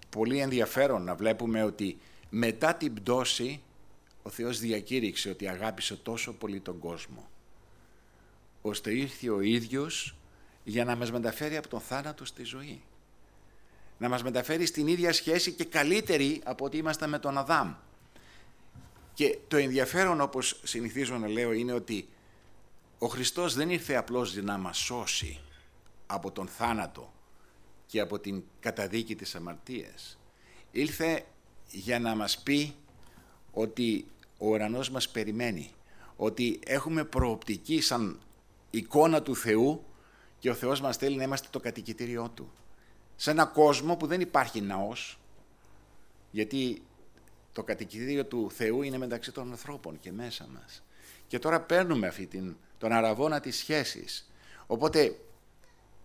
πολύ 0.10 0.39
ενδιαφέρον 0.39 1.04
να 1.04 1.15
βλέπουμε 1.15 1.63
ότι 1.63 1.97
μετά 2.30 2.76
την 2.76 2.93
πτώση 2.93 3.62
ο 4.23 4.30
Θεός 4.30 4.60
διακήρυξε 4.60 5.30
ότι 5.30 5.47
αγάπησε 5.47 5.95
τόσο 5.95 6.34
πολύ 6.34 6.60
τον 6.60 6.80
κόσμο 6.80 7.30
ώστε 8.62 8.93
ήρθε 8.93 9.30
ο 9.30 9.41
ίδιος 9.41 10.15
για 10.63 10.86
να 10.86 10.95
μας 10.95 11.12
μεταφέρει 11.12 11.58
από 11.58 11.67
τον 11.67 11.80
θάνατο 11.80 12.26
στη 12.26 12.43
ζωή. 12.43 12.82
Να 13.97 14.10
μας 14.10 14.23
μεταφέρει 14.23 14.65
στην 14.65 14.88
ίδια 14.88 15.13
σχέση 15.13 15.52
και 15.52 15.65
καλύτερη 15.65 16.41
από 16.43 16.65
ότι 16.65 16.78
ήμασταν 16.78 17.10
με 17.10 17.19
τον 17.19 17.38
Αδάμ. 17.38 17.73
Και 19.13 19.38
το 19.47 19.58
ενδιαφέρον 19.58 20.21
όπως 20.21 20.60
συνηθίζω 20.63 21.17
να 21.17 21.28
λέω 21.28 21.52
είναι 21.52 21.73
ότι 21.73 22.08
ο 22.97 23.08
Χριστός 23.08 23.54
δεν 23.54 23.69
ήρθε 23.69 23.95
απλώς 23.95 24.34
για 24.34 24.41
να 24.41 24.58
μας 24.58 24.78
σώσει 24.78 25.39
από 26.08 26.32
τον 26.32 26.47
θάνατο 26.47 27.13
και 27.86 27.99
από 27.99 28.19
την 28.19 28.43
καταδίκη 28.60 29.15
της 29.15 29.36
αμαρτίας. 29.36 30.19
Ήλθε 30.71 31.26
για 31.71 31.99
να 31.99 32.15
μας 32.15 32.39
πει 32.39 32.76
ότι 33.52 34.06
ο 34.38 34.47
ουρανός 34.47 34.89
μας 34.89 35.10
περιμένει, 35.10 35.71
ότι 36.15 36.60
έχουμε 36.65 37.04
προοπτική 37.04 37.82
σαν 37.82 38.19
εικόνα 38.69 39.21
του 39.21 39.36
Θεού 39.36 39.84
και 40.39 40.49
ο 40.49 40.54
Θεός 40.54 40.82
μας 40.82 40.97
θέλει 40.97 41.15
να 41.15 41.23
είμαστε 41.23 41.47
το 41.52 41.60
κατοικητήριό 41.60 42.30
Του. 42.30 42.52
Σε 43.15 43.32
ένα 43.32 43.45
κόσμο 43.45 43.95
που 43.95 44.08
δεν 44.08 44.21
υπάρχει 44.21 44.62
ναός, 44.62 45.19
γιατί 46.32 46.82
το 47.53 47.63
κατοικητήριο 47.63 48.25
του 48.25 48.51
Θεού 48.51 48.81
είναι 48.81 48.97
μεταξύ 48.97 49.31
των 49.31 49.51
ανθρώπων 49.51 49.99
και 49.99 50.11
μέσα 50.11 50.47
μας. 50.53 50.83
Και 51.27 51.39
τώρα 51.39 51.61
παίρνουμε 51.61 52.07
αυτή 52.07 52.25
την, 52.25 52.55
τον 52.77 52.91
αραβόνα 52.91 53.39
της 53.39 53.57
σχέσης. 53.57 54.31
Οπότε 54.67 55.19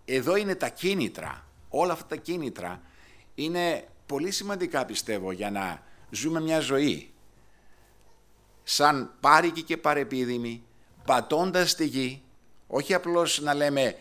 εδώ 0.05 0.37
είναι 0.37 0.55
τα 0.55 0.69
κίνητρα 0.69 1.49
όλα 1.69 1.93
αυτά 1.93 2.07
τα 2.07 2.17
κίνητρα 2.17 2.83
είναι 3.35 3.89
πολύ 4.07 4.31
σημαντικά 4.31 4.85
πιστεύω 4.85 5.33
για 5.33 5.51
να 5.51 5.83
ζούμε 6.11 6.41
μια 6.41 6.61
ζωή 6.61 7.13
σαν 8.65 9.15
πάρικη 9.21 9.63
και 9.63 9.77
παρεπίδημη, 9.77 10.63
πατώντας 11.05 11.75
τη 11.75 11.85
γη, 11.85 12.23
όχι 12.67 12.95
απλώς 12.95 13.41
να 13.41 13.55
λέμε 13.55 13.97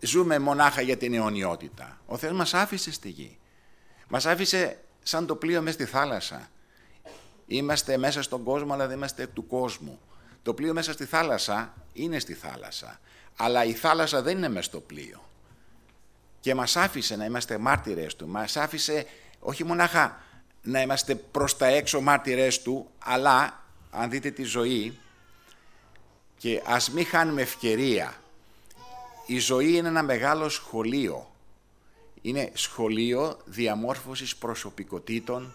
ζούμε 0.00 0.38
μονάχα 0.38 0.80
για 0.80 0.96
την 0.96 1.14
αιωνιότητα. 1.14 2.00
Ο 2.06 2.16
Θεός 2.16 2.32
μας 2.32 2.54
άφησε 2.54 2.92
στη 2.92 3.08
γη. 3.08 3.38
Μας 4.08 4.26
άφησε 4.26 4.80
σαν 5.02 5.26
το 5.26 5.36
πλοίο 5.36 5.62
μέσα 5.62 5.72
στη 5.72 5.84
θάλασσα. 5.84 6.50
Είμαστε 7.48 7.96
μέσα 7.96 8.22
στον 8.22 8.42
κόσμο 8.42 8.72
αλλά 8.72 8.86
δεν 8.86 8.96
είμαστε 8.96 9.22
εκ 9.22 9.30
του 9.32 9.46
κόσμου. 9.46 10.00
Το 10.42 10.54
πλοίο 10.54 10.72
μέσα 10.72 10.92
στη 10.92 11.04
θάλασσα 11.04 11.74
είναι 11.92 12.18
στη 12.18 12.34
θάλασσα. 12.34 13.00
Αλλά 13.36 13.64
η 13.64 13.72
θάλασσα 13.72 14.22
δεν 14.22 14.36
είναι 14.36 14.48
μέσα 14.48 14.62
στο 14.62 14.80
πλοίο 14.80 15.28
και 16.40 16.54
μας 16.54 16.76
άφησε 16.76 17.16
να 17.16 17.24
είμαστε 17.24 17.58
μάρτυρες 17.58 18.16
του. 18.16 18.28
Μας 18.28 18.56
άφησε 18.56 19.06
όχι 19.40 19.64
μονάχα 19.64 20.20
να 20.62 20.80
είμαστε 20.80 21.14
προς 21.14 21.56
τα 21.56 21.66
έξω 21.66 22.00
μάρτυρες 22.00 22.62
του, 22.62 22.90
αλλά 22.98 23.64
αν 23.90 24.10
δείτε 24.10 24.30
τη 24.30 24.42
ζωή 24.42 24.98
και 26.36 26.62
ας 26.66 26.90
μην 26.90 27.06
χάνουμε 27.06 27.42
ευκαιρία. 27.42 28.14
Η 29.26 29.38
ζωή 29.38 29.76
είναι 29.76 29.88
ένα 29.88 30.02
μεγάλο 30.02 30.48
σχολείο. 30.48 31.30
Είναι 32.22 32.50
σχολείο 32.54 33.38
διαμόρφωσης 33.44 34.36
προσωπικότητων 34.36 35.54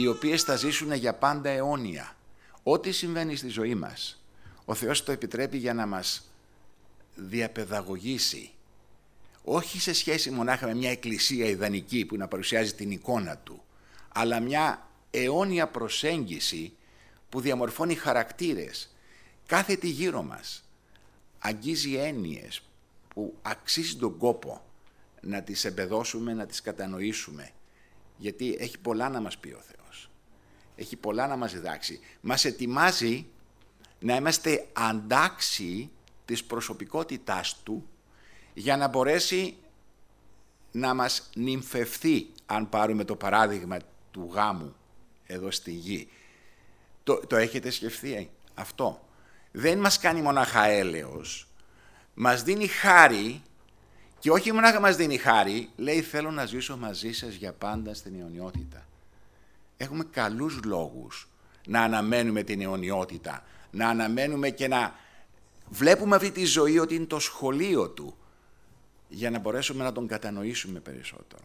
οι 0.00 0.06
οποίες 0.06 0.42
θα 0.42 0.56
ζήσουν 0.56 0.92
για 0.92 1.14
πάντα 1.14 1.50
αιώνια. 1.50 2.16
Ό,τι 2.62 2.92
συμβαίνει 2.92 3.36
στη 3.36 3.48
ζωή 3.48 3.74
μας, 3.74 4.22
ο 4.64 4.74
Θεός 4.74 5.04
το 5.04 5.12
επιτρέπει 5.12 5.56
για 5.56 5.74
να 5.74 5.86
μας 5.86 6.30
διαπαιδαγωγήσει, 7.14 8.50
όχι 9.44 9.80
σε 9.80 9.92
σχέση 9.92 10.30
μονάχα 10.30 10.66
με 10.66 10.74
μια 10.74 10.90
εκκλησία 10.90 11.46
ιδανική 11.46 12.04
που 12.04 12.16
να 12.16 12.28
παρουσιάζει 12.28 12.74
την 12.74 12.90
εικόνα 12.90 13.36
του, 13.36 13.62
αλλά 14.08 14.40
μια 14.40 14.88
αιώνια 15.10 15.68
προσέγγιση 15.68 16.72
που 17.28 17.40
διαμορφώνει 17.40 17.94
χαρακτήρες. 17.94 18.94
Κάθε 19.46 19.76
τι 19.76 19.88
γύρω 19.88 20.22
μας 20.22 20.64
αγγίζει 21.38 21.94
έννοιες 21.94 22.62
που 23.08 23.34
αξίζει 23.42 23.96
τον 23.96 24.18
κόπο 24.18 24.64
να 25.20 25.42
τις 25.42 25.64
εμπεδώσουμε, 25.64 26.34
να 26.34 26.46
τις 26.46 26.60
κατανοήσουμε, 26.60 27.50
γιατί 28.16 28.56
έχει 28.60 28.78
πολλά 28.78 29.08
να 29.08 29.20
μας 29.20 29.38
πει 29.38 29.48
ο 29.48 29.60
Θεός. 29.60 29.77
Έχει 30.78 30.96
πολλά 30.96 31.26
να 31.26 31.36
μας 31.36 31.52
διδάξει. 31.52 32.00
Μας 32.20 32.44
ετοιμάζει 32.44 33.26
να 33.98 34.16
είμαστε 34.16 34.66
αντάξιοι 34.72 35.90
της 36.24 36.44
προσωπικότητάς 36.44 37.60
Του 37.62 37.88
για 38.54 38.76
να 38.76 38.88
μπορέσει 38.88 39.56
να 40.72 40.94
μας 40.94 41.30
νυμφευθεί, 41.34 42.26
αν 42.46 42.68
πάρουμε 42.68 43.04
το 43.04 43.16
παράδειγμα 43.16 43.76
του 44.10 44.30
γάμου 44.32 44.74
εδώ 45.26 45.50
στη 45.50 45.70
γη. 45.70 46.08
Το, 47.04 47.26
το 47.26 47.36
έχετε 47.36 47.70
σκεφτεί 47.70 48.30
αυτό; 48.54 49.08
Δεν 49.50 49.78
μας 49.78 49.98
κάνει 49.98 50.22
μονάχα 50.22 50.64
έλεος, 50.64 51.48
μας 52.14 52.42
δίνει 52.42 52.66
χάρη 52.66 53.42
και 54.18 54.30
όχι 54.30 54.52
μονάχα 54.52 54.80
μας 54.80 54.96
δίνει 54.96 55.16
χάρη, 55.16 55.70
λέει 55.76 56.02
θέλω 56.02 56.30
να 56.30 56.44
ζήσω 56.44 56.76
μαζί 56.76 57.12
σας 57.12 57.34
για 57.34 57.52
πάντα 57.52 57.94
στην 57.94 58.20
αιωνιότητα. 58.20 58.87
Έχουμε 59.80 60.04
καλούς 60.10 60.60
λόγους 60.64 61.28
να 61.66 61.82
αναμένουμε 61.82 62.42
την 62.42 62.60
αιωνιότητα, 62.60 63.44
να 63.70 63.88
αναμένουμε 63.88 64.50
και 64.50 64.68
να 64.68 64.94
βλέπουμε 65.68 66.16
αυτή 66.16 66.30
τη 66.30 66.44
ζωή 66.44 66.78
ότι 66.78 66.94
είναι 66.94 67.04
το 67.04 67.18
σχολείο 67.18 67.88
του, 67.88 68.16
για 69.08 69.30
να 69.30 69.38
μπορέσουμε 69.38 69.84
να 69.84 69.92
τον 69.92 70.06
κατανοήσουμε 70.06 70.80
περισσότερο. 70.80 71.44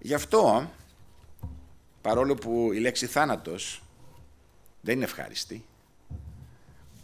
Γι' 0.00 0.14
αυτό, 0.14 0.70
παρόλο 2.00 2.34
που 2.34 2.70
η 2.72 2.78
λέξη 2.78 3.06
θάνατος 3.06 3.82
δεν 4.80 4.94
είναι 4.94 5.04
ευχάριστη, 5.04 5.64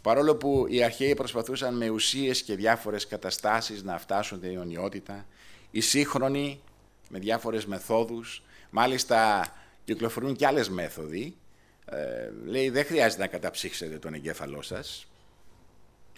παρόλο 0.01 0.35
που 0.35 0.65
οι 0.69 0.83
αρχαίοι 0.83 1.13
προσπαθούσαν 1.13 1.77
με 1.77 1.89
ουσίες 1.89 2.41
και 2.41 2.55
διάφορες 2.55 3.07
καταστάσεις 3.07 3.83
να 3.83 3.97
φτάσουν 3.97 4.39
την 4.39 4.55
αιωνιότητα, 4.55 5.25
οι 5.71 5.79
σύγχρονοι 5.79 6.61
με 7.09 7.19
διάφορες 7.19 7.65
μεθόδους, 7.65 8.43
μάλιστα 8.69 9.47
κυκλοφορούν 9.93 10.35
και 10.35 10.45
άλλες 10.45 10.69
μέθοδοι, 10.69 11.37
ε, 11.85 12.29
λέει 12.45 12.69
δεν 12.69 12.85
χρειάζεται 12.85 13.21
να 13.21 13.27
καταψύξετε 13.27 13.99
τον 13.99 14.13
εγκέφαλό 14.13 14.61
σας, 14.61 15.07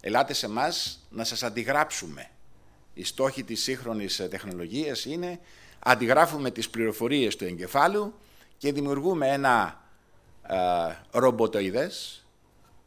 ελάτε 0.01 0.33
σε 0.33 0.45
εμάς 0.45 0.99
να 1.09 1.23
σας 1.23 1.43
αντιγράψουμε. 1.43 2.29
Οι 2.93 3.03
στόχοι 3.03 3.43
της 3.43 3.61
σύγχρονης 3.61 4.27
τεχνολογίας 4.29 5.05
είναι 5.05 5.39
αντιγράφουμε 5.79 6.51
τις 6.51 6.69
πληροφορίες 6.69 7.35
του 7.35 7.45
εγκεφάλου 7.45 8.13
και 8.57 8.73
δημιουργούμε 8.73 9.27
ένα 9.27 9.83
ε, 10.47 10.57
ρομποτοειδές, 11.11 12.25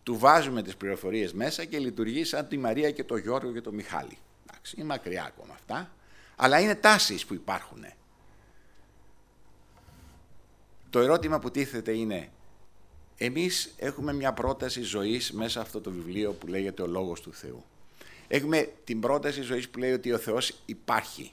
του 0.03 0.18
βάζουμε 0.18 0.62
τις 0.62 0.77
πληροφορίες 0.77 1.33
μέσα 1.33 1.64
και 1.64 1.79
λειτουργεί 1.79 2.25
σαν 2.25 2.49
τη 2.49 2.57
Μαρία 2.57 2.90
και 2.90 3.05
το 3.05 3.16
Γιώργο 3.16 3.53
και 3.53 3.61
το 3.61 3.73
Μιχάλη. 3.73 4.18
Εντάξει, 4.47 4.75
είναι 4.79 4.87
μακριά 4.87 5.25
ακόμα 5.25 5.55
αυτά, 5.55 5.90
αλλά 6.37 6.61
είναι 6.61 6.75
τάσεις 6.75 7.27
που 7.27 7.35
υπάρχουν. 7.35 7.85
Το 10.95 11.01
ερώτημα 11.01 11.39
που 11.39 11.51
τίθεται 11.51 11.93
είναι, 11.93 12.31
εμείς 13.17 13.75
έχουμε 13.77 14.13
μια 14.13 14.33
πρόταση 14.33 14.83
ζωής 14.83 15.33
μέσα 15.33 15.61
αυτό 15.61 15.81
το 15.81 15.91
βιβλίο 15.91 16.33
που 16.33 16.47
λέγεται 16.47 16.83
«Ο 16.83 16.87
Λόγος 16.87 17.21
του 17.21 17.33
Θεού». 17.33 17.65
Έχουμε 18.29 18.73
την 18.85 19.01
πρόταση 19.01 19.43
ζωής 19.43 19.69
που 19.69 19.79
λέει 19.79 19.93
ότι 19.93 20.13
ο 20.13 20.19
Θεός 20.19 20.55
υπάρχει 20.67 21.33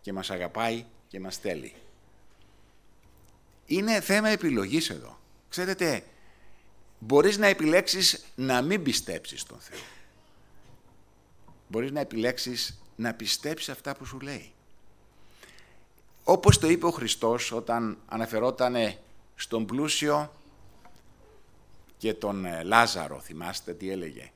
και 0.00 0.12
μας 0.12 0.30
αγαπάει 0.30 0.84
και 1.08 1.20
μας 1.20 1.36
θέλει. 1.36 1.74
Είναι 3.66 4.00
θέμα 4.00 4.28
επιλογής 4.28 4.90
εδώ. 4.90 5.18
Ξέρετε, 5.48 6.04
μπορείς 6.98 7.38
να 7.38 7.46
επιλέξεις 7.46 8.24
να 8.34 8.62
μην 8.62 8.82
πιστέψεις 8.82 9.42
τον 9.42 9.58
Θεό. 9.60 9.78
Μπορείς 11.68 11.90
να 11.90 12.00
επιλέξεις 12.00 12.78
να 12.96 13.14
πιστέψεις 13.14 13.68
αυτά 13.68 13.96
που 13.96 14.04
σου 14.04 14.20
λέει. 14.20 14.52
Όπως 16.28 16.58
το 16.58 16.68
είπε 16.68 16.86
ο 16.86 16.90
Χριστός 16.90 17.52
όταν 17.52 17.98
αναφερόταν 18.06 18.76
στον 19.34 19.66
πλούσιο 19.66 20.32
και 21.96 22.14
τον 22.14 22.44
ε, 22.44 22.62
Λάζαρο, 22.62 23.20
θυμάστε 23.20 23.72
τι 23.72 23.90
έλεγε. 23.90 24.30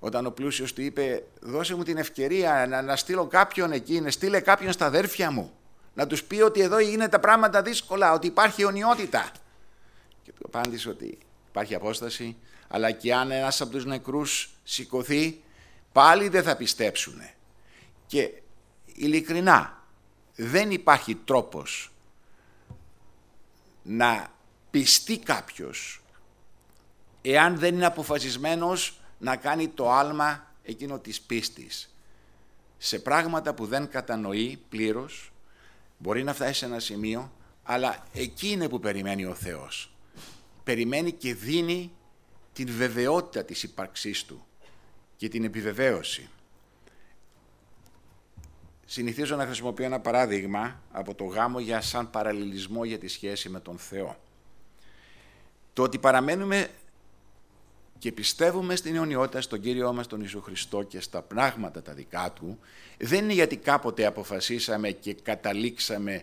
Όταν 0.00 0.26
ο 0.26 0.30
πλούσιος 0.30 0.72
του 0.72 0.82
είπε, 0.82 1.22
δώσε 1.40 1.74
μου 1.74 1.82
την 1.82 1.96
ευκαιρία 1.96 2.66
να, 2.68 2.82
να 2.82 2.96
στείλω 2.96 3.26
κάποιον 3.26 3.72
εκεί, 3.72 4.00
να 4.00 4.10
στείλε 4.10 4.40
κάποιον 4.40 4.72
στα 4.72 4.86
αδέρφια 4.86 5.30
μου, 5.30 5.52
να 5.94 6.06
τους 6.06 6.24
πει 6.24 6.40
ότι 6.40 6.60
εδώ 6.60 6.78
είναι 6.78 7.08
τα 7.08 7.20
πράγματα 7.20 7.62
δύσκολα, 7.62 8.12
ότι 8.12 8.26
υπάρχει 8.26 8.62
αιωνιότητα. 8.62 9.30
Και 10.22 10.32
του 10.32 10.42
απάντησε 10.46 10.88
ότι 10.88 11.18
υπάρχει 11.48 11.74
απόσταση, 11.74 12.36
αλλά 12.68 12.90
και 12.90 13.14
αν 13.14 13.30
ένας 13.30 13.60
από 13.60 13.70
τους 13.70 13.84
νεκρούς 13.84 14.50
σηκωθεί, 14.64 15.42
πάλι 15.92 16.28
δεν 16.28 16.42
θα 16.42 16.56
πιστέψουν. 16.56 17.20
Και 18.06 18.30
ειλικρινά, 18.86 19.77
δεν 20.40 20.70
υπάρχει 20.70 21.14
τρόπος 21.14 21.92
να 23.82 24.32
πιστεί 24.70 25.18
κάποιος 25.18 26.02
εάν 27.22 27.58
δεν 27.58 27.74
είναι 27.74 27.86
αποφασισμένος 27.86 29.00
να 29.18 29.36
κάνει 29.36 29.68
το 29.68 29.90
άλμα 29.92 30.54
εκείνο 30.62 30.98
της 30.98 31.20
πίστης 31.20 31.92
σε 32.78 32.98
πράγματα 32.98 33.54
που 33.54 33.66
δεν 33.66 33.88
κατανοεί 33.88 34.62
πλήρως, 34.68 35.32
μπορεί 35.98 36.22
να 36.22 36.34
φτάσει 36.34 36.58
σε 36.58 36.64
ένα 36.64 36.78
σημείο, 36.78 37.32
αλλά 37.62 38.06
εκεί 38.12 38.50
είναι 38.50 38.68
που 38.68 38.80
περιμένει 38.80 39.24
ο 39.24 39.34
Θεός. 39.34 39.92
Περιμένει 40.64 41.12
και 41.12 41.34
δίνει 41.34 41.92
την 42.52 42.72
βεβαιότητα 42.72 43.44
της 43.44 43.62
ύπαρξής 43.62 44.24
Του 44.24 44.46
και 45.16 45.28
την 45.28 45.44
επιβεβαίωση. 45.44 46.28
Συνηθίζω 48.90 49.36
να 49.36 49.44
χρησιμοποιώ 49.44 49.84
ένα 49.84 50.00
παράδειγμα 50.00 50.80
από 50.92 51.14
το 51.14 51.24
γάμο 51.24 51.60
για 51.60 51.80
σαν 51.80 52.10
παραλληλισμό 52.10 52.84
για 52.84 52.98
τη 52.98 53.08
σχέση 53.08 53.48
με 53.48 53.60
τον 53.60 53.78
Θεό. 53.78 54.16
Το 55.72 55.82
ότι 55.82 55.98
παραμένουμε 55.98 56.68
και 57.98 58.12
πιστεύουμε 58.12 58.76
στην 58.76 58.94
αιωνιότητα, 58.94 59.40
στον 59.40 59.60
Κύριό 59.60 59.92
μας 59.92 60.06
τον 60.06 60.20
Ιησού 60.20 60.40
Χριστό 60.40 60.82
και 60.82 61.00
στα 61.00 61.22
πράγματα 61.22 61.82
τα 61.82 61.92
δικά 61.92 62.32
Του, 62.32 62.58
δεν 62.98 63.24
είναι 63.24 63.32
γιατί 63.32 63.56
κάποτε 63.56 64.06
αποφασίσαμε 64.06 64.90
και 64.90 65.14
καταλήξαμε 65.14 66.22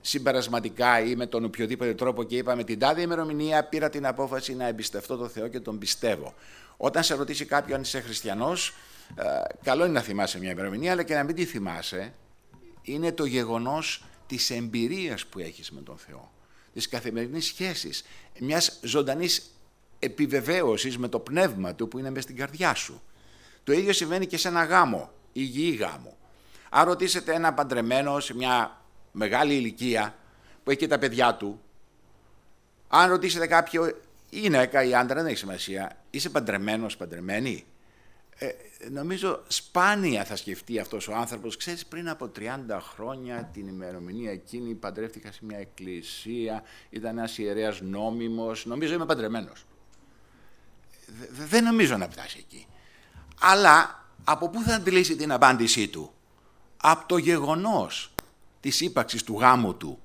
συμπερασματικά 0.00 1.00
ή 1.00 1.16
με 1.16 1.26
τον 1.26 1.44
οποιοδήποτε 1.44 1.94
τρόπο 1.94 2.24
και 2.24 2.36
είπαμε 2.36 2.64
την 2.64 2.78
τάδε 2.78 3.00
ημερομηνία 3.00 3.64
πήρα 3.64 3.88
την 3.88 4.06
απόφαση 4.06 4.54
να 4.54 4.66
εμπιστευτώ 4.66 5.16
τον 5.16 5.28
Θεό 5.28 5.48
και 5.48 5.60
τον 5.60 5.78
πιστεύω. 5.78 6.34
Όταν 6.76 7.02
σε 7.02 7.14
ρωτήσει 7.14 7.44
κάποιο 7.44 7.74
αν 7.74 7.80
είσαι 7.80 8.00
χριστιανός, 8.00 8.68
ε, 8.68 8.74
καλό 9.62 9.84
είναι 9.84 9.92
να 9.92 10.00
θυμάσαι 10.00 10.38
μια 10.38 10.50
ημερομηνία, 10.50 10.92
αλλά 10.92 11.02
και 11.02 11.14
να 11.14 11.22
μην 11.22 11.34
τη 11.34 11.44
θυμάσαι, 11.44 12.12
είναι 12.82 13.12
το 13.12 13.24
γεγονός 13.24 14.04
της 14.26 14.50
εμπειρίας 14.50 15.26
που 15.26 15.38
έχεις 15.38 15.70
με 15.70 15.80
τον 15.80 15.96
Θεό, 15.98 16.32
της 16.72 16.88
καθημερινής 16.88 17.46
σχέσης, 17.46 18.04
μιας 18.40 18.80
ζωντανής 18.82 19.52
επιβεβαίωσης 19.98 20.98
με 20.98 21.08
το 21.08 21.18
πνεύμα 21.18 21.74
του 21.74 21.88
που 21.88 21.98
είναι 21.98 22.10
μέσα 22.10 22.22
στην 22.22 22.36
καρδιά 22.36 22.74
σου. 22.74 23.02
Το 23.64 23.72
ίδιο 23.72 23.92
συμβαίνει 23.92 24.26
και 24.26 24.36
σε 24.36 24.48
ένα 24.48 24.64
γάμο, 24.64 25.10
υγιή 25.32 25.76
γάμο. 25.80 26.16
Αν 26.70 26.86
ρωτήσετε 26.86 27.34
ένα 27.34 27.54
παντρεμένο 27.54 28.20
σε 28.20 28.34
μια 28.34 28.80
μεγάλη 29.12 29.54
ηλικία 29.54 30.14
που 30.64 30.70
έχει 30.70 30.78
και 30.78 30.86
τα 30.86 30.98
παιδιά 30.98 31.34
του, 31.34 31.60
αν 32.88 33.10
ρωτήσετε 33.10 33.46
κάποιο 33.46 33.86
ή 34.30 34.38
γυναίκα 34.38 34.82
ή 34.82 34.94
άντρα, 34.94 35.14
δεν 35.14 35.26
έχει 35.26 35.36
σημασία, 35.36 35.96
είσαι 36.10 36.28
παντρεμένος, 36.28 36.96
παντρεμένη, 36.96 37.66
ε, 38.38 38.54
νομίζω 38.90 39.42
σπάνια 39.48 40.24
θα 40.24 40.36
σκεφτεί 40.36 40.78
αυτός 40.78 41.08
ο 41.08 41.14
άνθρωπος. 41.14 41.56
Ξέρεις, 41.56 41.86
πριν 41.86 42.08
από 42.08 42.30
30 42.38 42.80
χρόνια 42.92 43.50
την 43.52 43.68
ημερομηνία 43.68 44.30
εκείνη 44.30 44.74
παντρεύτηκα 44.74 45.32
σε 45.32 45.40
μια 45.42 45.58
εκκλησία, 45.58 46.62
ήταν 46.90 47.18
ένας 47.18 47.38
ιερέας 47.38 47.80
νόμιμος, 47.80 48.66
νομίζω 48.66 48.94
είμαι 48.94 49.06
παντρεμένος 49.06 49.64
δεν 51.30 51.64
νομίζω 51.64 51.96
να 51.96 52.08
φτάσει 52.08 52.36
εκεί. 52.38 52.66
Αλλά 53.40 54.06
από 54.24 54.48
πού 54.48 54.62
θα 54.62 54.74
αντιλήσει 54.74 55.16
την 55.16 55.32
απάντησή 55.32 55.88
του; 55.88 56.12
Από 56.76 57.08
το 57.08 57.16
γεγονός 57.16 58.14
της 58.60 58.80
ύπαρξης 58.80 59.22
του 59.22 59.38
γάμου 59.38 59.74
του, 59.74 59.98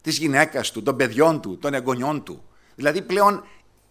της 0.00 0.18
γυναίκας 0.18 0.70
του, 0.70 0.82
των 0.82 0.96
παιδιών 0.96 1.40
του, 1.40 1.58
των 1.58 1.74
εγγονιών 1.74 2.22
του. 2.22 2.42
Δηλαδή 2.74 3.02
πλέον 3.02 3.44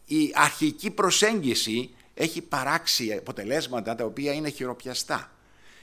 η 0.06 0.32
αρχική 0.36 0.90
προσέγγιση 0.90 1.96
έχει 2.17 2.41
παράξει 2.41 3.13
αποτελέσματα 3.13 3.95
τα 3.95 4.06
οποία 4.06 4.34
είναι 4.34 4.49
χειροπιαστά. 4.49 5.32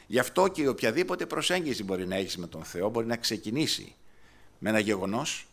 Γι' 0.07 0.19
αυτό 0.19 0.49
και 0.49 0.69
οποιαδήποτε 0.69 1.27
προσέγγιση 1.27 1.85
μπορεί 1.85 2.07
να 2.07 2.17
έχεις 2.17 2.37
με 2.37 2.47
τον 2.47 2.65
Θεό 2.65 2.89
μπορεί 2.89 3.07
να 3.07 3.17
ξεκινήσει 3.17 3.95
με 4.59 4.69
ένα 4.69 4.79
γεγονός, 4.79 5.47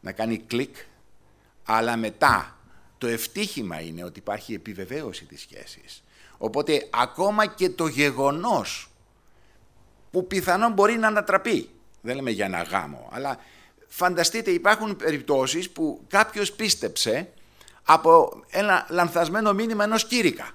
να 0.00 0.12
κάνει 0.12 0.38
κλικ, 0.38 0.76
αλλά 1.64 1.96
μετά 1.96 2.58
το 2.98 3.06
ευτύχημα 3.06 3.80
είναι 3.80 4.04
ότι 4.04 4.18
υπάρχει 4.18 4.54
επιβεβαίωση 4.54 5.24
της 5.24 5.40
σχέσης. 5.40 6.02
Οπότε 6.38 6.88
ακόμα 6.90 7.46
και 7.46 7.70
το 7.70 7.86
γεγονός 7.86 8.90
που 10.10 10.26
πιθανόν 10.26 10.72
μπορεί 10.72 10.96
να 10.96 11.06
ανατραπεί, 11.06 11.70
δεν 12.00 12.14
λέμε 12.14 12.30
για 12.30 12.44
ένα 12.44 12.62
γάμο, 12.62 13.08
αλλά 13.12 13.38
φανταστείτε 13.86 14.50
υπάρχουν 14.50 14.96
περιπτώσεις 14.96 15.70
που 15.70 16.04
κάποιος 16.08 16.52
πίστεψε 16.52 17.32
από 17.90 18.42
ένα 18.50 18.86
λανθασμένο 18.88 19.52
μήνυμα 19.52 19.84
ενός 19.84 20.06
κήρυκα. 20.06 20.50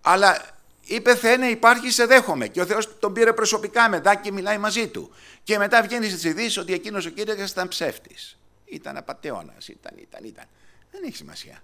Αλλά 0.00 0.40
είπε 0.84 1.16
Θεέ 1.16 1.46
υπάρχει 1.46 1.90
σε 1.90 2.06
δέχομαι 2.06 2.48
και 2.48 2.60
ο 2.60 2.66
Θεός 2.66 2.98
τον 2.98 3.12
πήρε 3.12 3.32
προσωπικά 3.32 3.88
μετά 3.88 4.14
και 4.14 4.32
μιλάει 4.32 4.58
μαζί 4.58 4.88
του. 4.88 5.10
Και 5.42 5.58
μετά 5.58 5.82
βγαίνει 5.82 6.08
στις 6.08 6.24
ειδήσεις 6.24 6.56
ότι 6.56 6.72
εκείνος 6.72 7.06
ο 7.06 7.10
κήρυκας 7.10 7.50
ήταν 7.50 7.68
ψεύτης. 7.68 8.38
Ήταν 8.64 8.96
απαταιώνας, 8.96 9.68
ήταν, 9.68 9.92
ήταν, 9.96 10.24
ήταν. 10.24 10.44
Δεν 10.90 11.02
έχει 11.04 11.16
σημασία. 11.16 11.62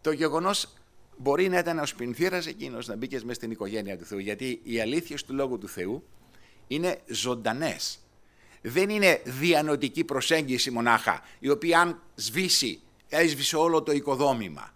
Το 0.00 0.12
γεγονός 0.12 0.68
μπορεί 1.16 1.48
να 1.48 1.58
ήταν 1.58 1.78
ο 1.78 1.86
σπινθήρα 1.86 2.36
εκείνος 2.36 2.86
να 2.86 2.96
μπήκες 2.96 3.22
μέσα 3.22 3.34
στην 3.34 3.50
οικογένεια 3.50 3.98
του 3.98 4.04
Θεού, 4.04 4.18
γιατί 4.18 4.60
οι 4.62 4.80
αλήθειες 4.80 5.24
του 5.24 5.34
λόγου 5.34 5.58
του 5.58 5.68
Θεού 5.68 6.04
είναι 6.66 7.00
ζωντανές. 7.06 7.98
Δεν 8.62 8.88
είναι 8.88 9.20
διανοητική 9.24 10.04
προσέγγιση 10.04 10.70
μονάχα, 10.70 11.22
η 11.38 11.48
οποία 11.48 11.80
αν 11.80 12.02
σβήσει, 12.14 12.80
έσβησε 13.08 13.56
όλο 13.56 13.82
το 13.82 13.92
οικοδόμημα. 13.92 14.74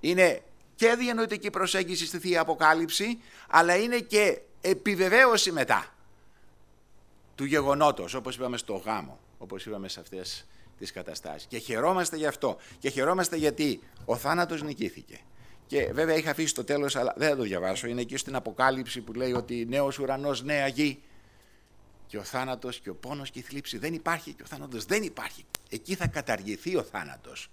Είναι 0.00 0.42
και 0.74 0.94
διανοητική 0.98 1.50
προσέγγιση 1.50 2.06
στη 2.06 2.18
Θεία 2.18 2.40
Αποκάλυψη, 2.40 3.18
αλλά 3.48 3.76
είναι 3.76 3.98
και 3.98 4.40
επιβεβαίωση 4.60 5.52
μετά 5.52 5.94
του 7.34 7.44
γεγονότος, 7.44 8.14
όπως 8.14 8.36
είπαμε 8.36 8.56
στο 8.56 8.74
γάμο, 8.74 9.18
όπως 9.38 9.66
είπαμε 9.66 9.88
σε 9.88 10.00
αυτές 10.00 10.46
τις 10.78 10.92
καταστάσεις. 10.92 11.46
Και 11.46 11.58
χαιρόμαστε 11.58 12.16
γι' 12.16 12.26
αυτό. 12.26 12.56
Και 12.78 12.90
χαιρόμαστε 12.90 13.36
γιατί 13.36 13.80
ο 14.04 14.16
θάνατος 14.16 14.62
νικήθηκε. 14.62 15.18
Και 15.66 15.90
βέβαια 15.92 16.16
είχα 16.16 16.30
αφήσει 16.30 16.54
το 16.54 16.64
τέλος, 16.64 16.96
αλλά 16.96 17.14
δεν 17.16 17.28
θα 17.28 17.36
το 17.36 17.42
διαβάσω. 17.42 17.86
Είναι 17.86 18.00
εκεί 18.00 18.16
στην 18.16 18.34
Αποκάλυψη 18.34 19.00
που 19.00 19.12
λέει 19.12 19.32
ότι 19.32 19.66
νέος 19.68 19.98
ουρανός, 19.98 20.42
νέα 20.42 20.66
γη. 20.66 21.02
Και 22.08 22.18
ο 22.18 22.22
θάνατος 22.22 22.80
και 22.80 22.90
ο 22.90 22.94
πόνος 22.94 23.30
και 23.30 23.38
η 23.38 23.42
θλίψη 23.42 23.78
δεν 23.78 23.94
υπάρχει. 23.94 24.32
Και 24.32 24.42
ο 24.42 24.46
θάνατος 24.46 24.84
δεν 24.84 25.02
υπάρχει. 25.02 25.44
Εκεί 25.70 25.94
θα 25.94 26.06
καταργηθεί 26.06 26.76
ο 26.76 26.82
θάνατος. 26.82 27.50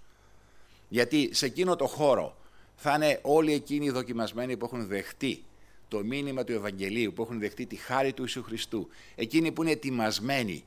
Γιατί 0.88 1.34
σε 1.34 1.46
εκείνο 1.46 1.76
το 1.76 1.86
χώρο 1.86 2.36
θα 2.76 2.94
είναι 2.94 3.18
όλοι 3.22 3.52
εκείνοι 3.52 3.84
οι 3.84 3.90
δοκιμασμένοι 3.90 4.56
που 4.56 4.64
έχουν 4.64 4.86
δεχτεί 4.86 5.44
το 5.88 6.04
μήνυμα 6.04 6.44
του 6.44 6.52
Ευαγγελίου, 6.52 7.12
που 7.12 7.22
έχουν 7.22 7.38
δεχτεί 7.38 7.66
τη 7.66 7.76
χάρη 7.76 8.12
του 8.12 8.22
Ιησού 8.22 8.42
Χριστού. 8.42 8.88
Εκείνοι 9.14 9.52
που 9.52 9.62
είναι 9.62 9.70
ετοιμασμένοι 9.70 10.64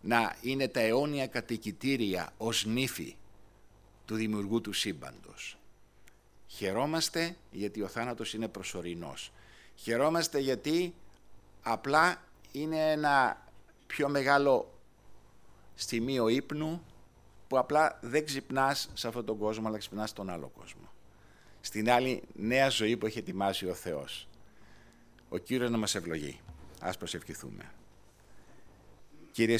να 0.00 0.36
είναι 0.40 0.68
τα 0.68 0.80
αιώνια 0.80 1.26
κατοικητήρια 1.26 2.32
ως 2.36 2.64
νύφη 2.64 3.16
του 4.06 4.14
δημιουργού 4.14 4.60
του 4.60 4.72
σύμπαντος. 4.72 5.56
Χαιρόμαστε 6.46 7.36
γιατί 7.50 7.82
ο 7.82 7.88
θάνατος 7.88 8.34
είναι 8.34 8.48
προσωρινός. 8.48 9.32
Χαιρόμαστε 9.74 10.38
γιατί 10.38 10.94
απλά 11.62 12.22
είναι 12.52 12.90
ένα 12.90 13.46
πιο 13.86 14.08
μεγάλο 14.08 14.72
στιγμίο 15.74 16.28
ύπνου 16.28 16.82
που 17.48 17.58
απλά 17.58 17.98
δεν 18.00 18.24
ξυπνάς 18.24 18.90
σε 18.94 19.08
αυτόν 19.08 19.24
τον 19.24 19.38
κόσμο, 19.38 19.68
αλλά 19.68 19.78
ξυπνάς 19.78 20.10
στον 20.10 20.30
άλλο 20.30 20.52
κόσμο. 20.58 20.90
Στην 21.60 21.90
άλλη 21.90 22.22
νέα 22.34 22.68
ζωή 22.68 22.96
που 22.96 23.06
έχει 23.06 23.18
ετοιμάσει 23.18 23.68
ο 23.68 23.74
Θεός. 23.74 24.28
Ο 25.28 25.38
Κύριος 25.38 25.70
να 25.70 25.76
μας 25.76 25.94
ευλογεί. 25.94 26.40
Ας 26.80 26.96
προσευχηθούμε. 26.96 27.72
Κύριε 29.32 29.58